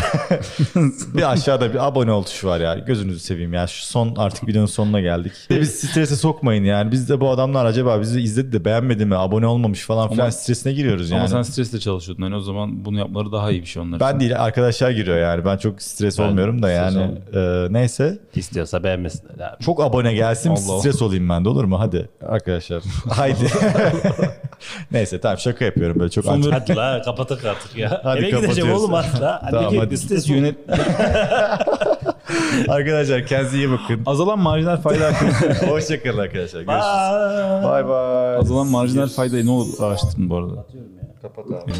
bir 1.13 1.31
aşağıda 1.31 1.73
bir 1.73 1.87
abone 1.87 2.11
ol 2.11 2.23
tuşu 2.23 2.47
var 2.47 2.59
ya. 2.59 2.75
Gözünüzü 2.75 3.19
seveyim 3.19 3.53
ya. 3.53 3.67
Şu 3.67 3.85
son 3.85 4.15
artık 4.17 4.47
videonun 4.47 4.65
sonuna 4.65 5.01
geldik. 5.01 5.31
Bir 5.49 5.55
de 5.55 5.61
biz 5.61 5.75
strese 5.75 6.15
sokmayın 6.15 6.63
yani. 6.63 6.91
Biz 6.91 7.09
de 7.09 7.21
bu 7.21 7.29
adamlar 7.29 7.65
acaba 7.65 8.01
bizi 8.01 8.21
izledi 8.21 8.51
de 8.51 8.65
beğenmedi 8.65 9.05
mi? 9.05 9.15
Abone 9.15 9.47
olmamış 9.47 9.81
falan 9.85 10.09
filan 10.09 10.23
Ama- 10.23 10.31
stresine 10.31 10.73
giriyoruz 10.73 11.09
yani. 11.09 11.19
Ama 11.19 11.27
sen 11.27 11.41
stresle 11.41 11.79
çalışıyordun. 11.79 12.23
Yani 12.23 12.35
o 12.35 12.39
zaman 12.41 12.85
bunu 12.85 12.99
yapmaları 12.99 13.31
daha 13.31 13.51
iyi 13.51 13.61
bir 13.61 13.67
şey 13.67 13.81
onlar 13.81 13.97
için. 13.97 14.07
Ben 14.07 14.19
değil 14.19 14.43
arkadaşlar 14.43 14.91
giriyor 14.91 15.17
yani. 15.17 15.45
Ben 15.45 15.57
çok 15.57 15.81
stres 15.81 16.19
Ben 16.19 16.23
olmuyorum 16.23 16.63
da 16.63 16.67
stres 16.67 16.95
yani. 16.95 17.17
Ee, 17.33 17.67
neyse. 17.73 18.19
İstiyorsa 18.35 18.83
beğenmesin. 18.83 19.27
Abi. 19.29 19.63
Çok 19.63 19.81
abone 19.83 20.13
gelsin 20.13 20.49
Allah. 20.49 20.79
stres 20.79 21.01
olayım 21.01 21.29
ben 21.29 21.45
de 21.45 21.49
olur 21.49 21.63
mu? 21.63 21.79
Hadi 21.79 22.09
arkadaşlar. 22.21 22.83
Haydi. 23.09 23.35
Neyse 24.91 25.19
tamam 25.21 25.37
şaka 25.37 25.65
yapıyorum 25.65 25.99
böyle 25.99 26.09
çok 26.11 26.23
bir- 26.25 26.51
Hadi 26.51 26.75
la 26.75 27.01
kapatık 27.01 27.45
artık 27.45 27.75
ya. 27.77 28.01
Hadi 28.03 28.19
Eve 28.19 28.29
gideceğim 28.41 28.71
oğlum 28.73 28.93
hadi 28.93 29.21
la. 29.21 29.39
Hadi 29.43 29.51
Tamam, 29.51 29.75
hadi. 29.77 29.95
yönet 30.31 30.55
Arkadaşlar 32.69 33.25
kendinize 33.25 33.57
iyi 33.57 33.71
bakın. 33.71 34.01
azalan 34.05 34.39
marjinal 34.39 34.77
fayda 34.77 35.05
hakkında 35.05 35.67
Hoşçakalın 35.71 36.17
arkadaşlar. 36.17 36.61
Görüşürüz. 36.61 36.85
Bye. 37.63 37.63
Bay 37.71 37.87
bay. 37.87 38.35
azalan 38.35 38.67
marjinal 38.67 39.07
faydayı 39.07 39.45
ne 39.45 39.51
olur 39.51 39.67
araştırın 39.83 40.29
bu 40.29 40.37
arada. 40.37 40.65
Kapat 41.21 41.45
abi. 41.47 41.71